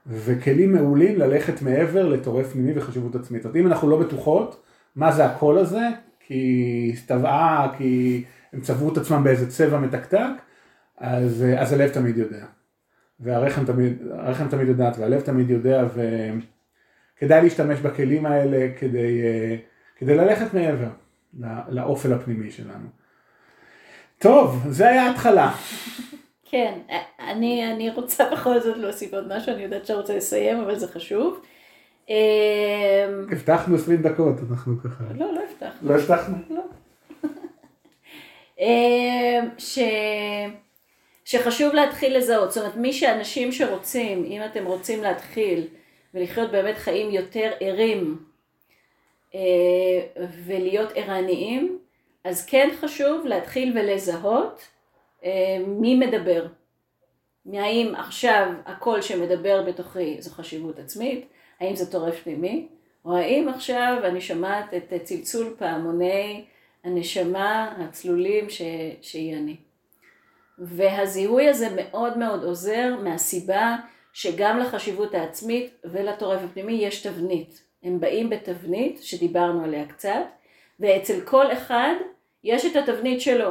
וכלים 0.08 0.74
מעולים 0.74 1.20
ללכת 1.20 1.62
מעבר 1.62 2.08
לטורף 2.08 2.52
פנימי 2.52 2.72
וחשיבות 2.76 3.16
עצמית. 3.16 3.46
אומרת, 3.46 3.56
אם 3.56 3.68
אנחנו 3.68 3.90
לא 3.90 4.00
בטוחות 4.00 4.64
מה 4.96 5.12
זה 5.12 5.26
הקול 5.26 5.58
הזה, 5.58 5.88
כי 6.20 6.92
הסתבעה, 6.94 7.74
כי 7.78 8.24
הם 8.54 8.62
צבעו 8.62 8.94
את 8.94 8.98
עצמם 8.98 9.24
באיזה 9.24 9.50
צבע 9.50 9.80
מתקתק, 9.80 10.30
אז, 10.98 11.46
אז 11.58 11.74
הלב 11.74 11.90
תמיד 11.90 12.18
יודע. 12.18 12.46
והרחם 13.20 13.66
תמיד, 13.66 13.98
תמיד 14.50 14.68
יודעת 14.68 14.98
והלב 14.98 15.22
תמיד 15.22 15.50
יודע 15.50 15.86
וכדאי 17.18 17.42
להשתמש 17.42 17.80
בכלים 17.80 18.26
האלה 18.26 18.68
כדי, 18.80 19.22
כדי 19.96 20.16
ללכת 20.16 20.54
מעבר 20.54 20.90
לאופל 21.70 22.14
הפנימי 22.14 22.52
שלנו. 22.52 22.88
טוב, 24.20 24.64
זה 24.70 24.90
היה 24.90 25.12
התחלה. 25.12 25.52
כן, 26.46 26.80
אני, 27.20 27.74
אני 27.74 27.90
רוצה 27.90 28.30
בכל 28.32 28.60
זאת 28.60 28.78
להוסיף 28.78 29.14
עוד 29.14 29.38
משהו, 29.38 29.54
אני 29.54 29.64
יודעת 29.64 29.86
שאתה 29.86 30.00
רוצה 30.00 30.18
לסיים, 30.18 30.60
אבל 30.60 30.80
זה 30.80 30.88
חשוב. 30.88 31.42
אמ, 32.10 32.16
הבטחנו 33.32 33.76
20 33.76 34.02
דקות, 34.02 34.36
אנחנו 34.50 34.78
ככה. 34.80 35.04
לא, 35.18 35.34
לא 35.34 35.42
הבטחנו. 35.50 35.90
לא 35.90 35.96
הבטחנו? 35.96 36.38
לא. 36.50 36.62
אמ, 38.60 39.50
ש... 39.58 39.80
שחשוב 41.30 41.74
להתחיל 41.74 42.18
לזהות, 42.18 42.52
זאת 42.52 42.64
אומרת 42.64 42.76
מי 42.76 42.94
שאנשים 42.94 43.52
שרוצים, 43.52 44.26
אם 44.26 44.42
אתם 44.46 44.66
רוצים 44.66 45.04
להתחיל 45.04 45.68
ולחיות 46.14 46.52
באמת 46.52 46.78
חיים 46.78 47.12
יותר 47.12 47.52
ערים 47.60 48.24
אה, 49.36 49.40
ולהיות 50.46 50.90
ערניים, 50.96 51.80
אז 52.24 52.46
כן 52.46 52.70
חשוב 52.80 53.26
להתחיל 53.26 53.78
ולזהות 53.78 54.68
אה, 55.24 55.58
מי 55.68 55.96
מדבר. 55.96 56.46
האם 57.54 57.94
עכשיו 57.98 58.52
הקול 58.66 59.02
שמדבר 59.02 59.64
בתוכי 59.64 60.22
זו 60.22 60.32
חשיבות 60.32 60.80
עצמית, 60.80 61.26
האם 61.60 61.76
זה 61.76 61.92
טורף 61.92 62.24
פנימי, 62.24 62.68
או 63.06 63.18
האם 63.18 63.50
עכשיו 63.50 64.02
אני 64.04 64.22
שומעת 64.22 64.74
את 64.74 64.94
צלצול 65.04 65.56
פעמוני 65.60 66.46
הנשמה, 66.84 67.76
הצלולים 67.80 68.50
ש... 68.50 68.62
שהיא 69.02 69.36
אני. 69.36 69.69
והזיהוי 70.60 71.50
הזה 71.50 71.68
מאוד 71.76 72.18
מאוד 72.18 72.44
עוזר 72.44 72.96
מהסיבה 73.04 73.76
שגם 74.14 74.60
לחשיבות 74.60 75.14
העצמית 75.14 75.74
ולטורף 75.84 76.40
הפנימי 76.44 76.74
יש 76.74 77.02
תבנית. 77.02 77.64
הם 77.84 78.00
באים 78.00 78.30
בתבנית 78.30 79.04
שדיברנו 79.04 79.64
עליה 79.64 79.86
קצת, 79.86 80.24
ואצל 80.80 81.22
כל 81.22 81.54
אחד 81.54 81.94
יש 82.44 82.66
את 82.66 82.76
התבנית 82.76 83.22
שלו. 83.22 83.50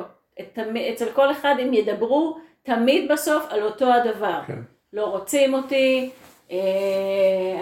תמיד, 0.52 0.92
אצל 0.92 1.12
כל 1.12 1.32
אחד 1.32 1.54
הם 1.58 1.74
ידברו 1.74 2.38
תמיד 2.62 3.12
בסוף 3.12 3.46
על 3.50 3.62
אותו 3.62 3.92
הדבר. 3.92 4.40
כן. 4.46 4.58
לא 4.92 5.06
רוצים 5.06 5.54
אותי, 5.54 6.10
אה, 6.50 6.56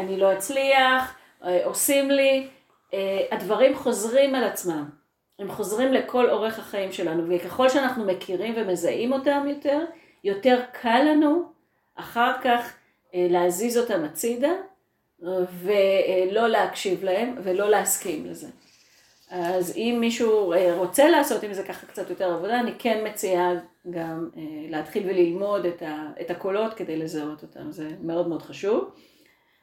אני 0.00 0.16
לא 0.16 0.32
אצליח, 0.32 1.16
אה, 1.44 1.64
עושים 1.64 2.10
לי, 2.10 2.48
אה, 2.94 3.26
הדברים 3.30 3.76
חוזרים 3.76 4.34
על 4.34 4.44
עצמם. 4.44 4.88
הם 5.38 5.50
חוזרים 5.50 5.92
לכל 5.92 6.30
אורך 6.30 6.58
החיים 6.58 6.92
שלנו, 6.92 7.24
וככל 7.28 7.68
שאנחנו 7.68 8.04
מכירים 8.04 8.54
ומזהים 8.56 9.12
אותם 9.12 9.46
יותר, 9.48 9.84
יותר 10.24 10.60
קל 10.82 11.02
לנו 11.10 11.42
אחר 11.94 12.32
כך 12.42 12.74
להזיז 13.14 13.78
אותם 13.78 14.04
הצידה 14.04 14.52
ולא 15.62 16.48
להקשיב 16.48 17.04
להם 17.04 17.34
ולא 17.42 17.70
להסכים 17.70 18.26
לזה. 18.26 18.46
אז 19.30 19.76
אם 19.76 19.96
מישהו 20.00 20.52
רוצה 20.76 21.08
לעשות 21.08 21.42
עם 21.42 21.52
זה 21.52 21.62
ככה 21.62 21.86
קצת 21.86 22.10
יותר 22.10 22.34
עבודה, 22.34 22.60
אני 22.60 22.72
כן 22.78 23.04
מציעה 23.06 23.50
גם 23.90 24.28
להתחיל 24.70 25.02
וללמוד 25.06 25.66
את 26.20 26.30
הקולות 26.30 26.74
כדי 26.74 26.96
לזהות 26.96 27.42
אותם, 27.42 27.72
זה 27.72 27.88
מאוד 28.02 28.28
מאוד 28.28 28.42
חשוב. 28.42 28.90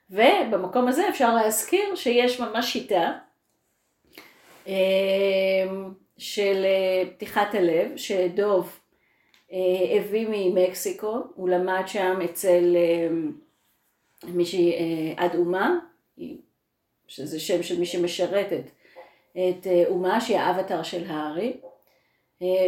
ובמקום 0.09 0.87
הזה 0.87 1.09
אפשר 1.09 1.35
להזכיר 1.35 1.95
שיש 1.95 2.39
ממש 2.39 2.73
שיטה 2.73 3.11
של 6.17 6.65
אה, 6.65 7.03
פתיחת 7.11 7.55
הלב, 7.55 7.97
שדוב 7.97 8.79
אה, 9.51 9.57
הביא 9.97 10.27
ממקסיקו, 10.29 11.17
הוא 11.35 11.49
למד 11.49 11.83
שם 11.87 12.19
אצל 12.25 12.75
אמ, 12.75 13.31
מישהי 14.23 14.73
עד 15.17 15.31
אה, 15.31 15.37
אומה, 15.37 15.79
שזה 17.07 17.39
שם 17.39 17.63
של 17.63 17.79
מי 17.79 17.85
שמשרתת 17.85 18.63
את 19.31 19.67
אומה 19.87 20.21
שהיא 20.21 20.37
האבטר 20.37 20.83
של 20.83 21.03
הארי, 21.07 21.57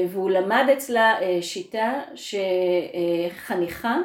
והוא 0.09 0.29
למד 0.29 0.65
אצלה 0.73 1.19
שיטה 1.41 2.01
שחניכה 3.35 3.97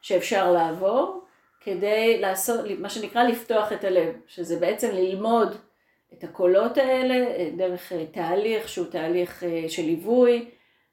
שאפשר 0.00 0.52
לעבור 0.52 1.24
כדי 1.60 2.20
לעשות, 2.20 2.60
מה 2.78 2.88
שנקרא 2.88 3.22
לפתוח 3.22 3.72
את 3.72 3.84
הלב, 3.84 4.14
שזה 4.26 4.60
בעצם 4.60 4.90
ללמוד 4.92 5.56
את 6.18 6.24
הקולות 6.24 6.76
האלה 6.76 7.48
דרך 7.56 7.92
אה, 7.92 8.04
תהליך 8.12 8.68
שהוא 8.68 8.86
תהליך 8.86 9.44
אה, 9.44 9.64
של 9.68 9.82
ליווי, 9.82 10.50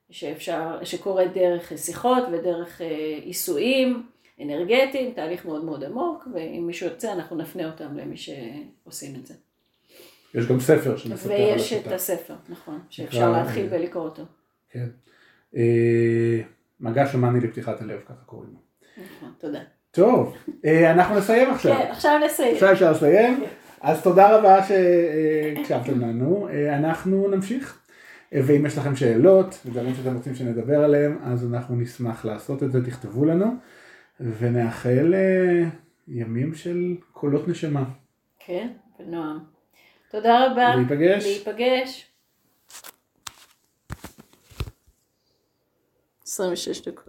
שאפשר, 0.10 0.84
שקורה 0.84 1.26
דרך 1.26 1.72
שיחות 1.78 2.24
ודרך 2.34 2.82
אה, 2.82 3.20
עיסויים 3.24 4.04
אנרגטיים, 4.42 5.14
תהליך 5.14 5.46
מאוד 5.46 5.66
מאוד 5.66 5.84
עמוק, 5.84 6.28
ואם 6.34 6.64
מישהו 6.68 6.88
יוצא 6.88 7.14
אנחנו 7.14 7.38
נפנה 7.38 7.66
אותם 7.66 7.98
למי 7.98 8.18
שעושים 8.18 9.16
את 9.16 9.26
זה. 9.26 9.34
יש 10.34 10.46
גם 10.46 10.60
ספר 10.60 10.98
שמספר 10.98 11.34
על 11.34 11.56
השיטה. 11.56 11.80
ויש 11.80 11.88
את 11.88 11.92
הספר, 11.92 12.34
נכון, 12.50 12.80
שאפשר 12.90 13.32
להתחיל 13.32 13.68
ולקרוא 13.70 14.04
אותו. 14.04 14.24
כן. 14.70 14.90
מגע 16.80 17.08
שמאני 17.08 17.40
לפתיחת 17.40 17.82
הלב, 17.82 18.00
ככה 18.06 18.24
קוראים 18.26 18.50
לו. 18.54 18.60
נכון, 19.04 19.34
תודה. 19.40 19.60
טוב, 19.92 20.36
אה, 20.66 20.92
אנחנו 20.92 21.18
נסיים 21.18 21.50
עכשיו. 21.50 21.76
כן, 21.76 21.92
עכשיו 21.92 22.20
נסיים. 22.26 22.54
עכשיו 22.54 22.72
אפשר 22.72 22.92
לסיים. 22.92 23.44
אז 23.82 24.04
תודה 24.04 24.38
רבה 24.38 24.60
שהקשבתם 24.64 26.02
לנו, 26.02 26.48
אה, 26.50 26.78
אנחנו 26.78 27.28
נמשיך. 27.28 27.80
אה, 28.34 28.40
ואם 28.46 28.66
יש 28.66 28.78
לכם 28.78 28.96
שאלות 28.96 29.60
ודברים 29.66 29.96
שאתם 29.96 30.16
רוצים 30.16 30.36
שנדבר 30.36 30.84
עליהם, 30.84 31.20
אז 31.24 31.54
אנחנו 31.54 31.76
נשמח 31.76 32.26
לעשות 32.26 32.64
את 32.64 32.72
זה, 32.72 32.86
תכתבו 32.86 33.26
לנו, 33.26 33.46
ונאחל 34.20 35.14
ימים 36.08 36.56
של 36.56 36.96
קולות 37.14 37.48
נשמה. 37.48 37.84
כן, 38.40 38.68
בנועם. 39.00 39.40
תודה 40.12 40.46
רבה. 40.46 40.76
להיפגש. 40.76 41.26
להיפגש. 41.26 42.06
26 46.24 46.82
דקות. 46.82 46.96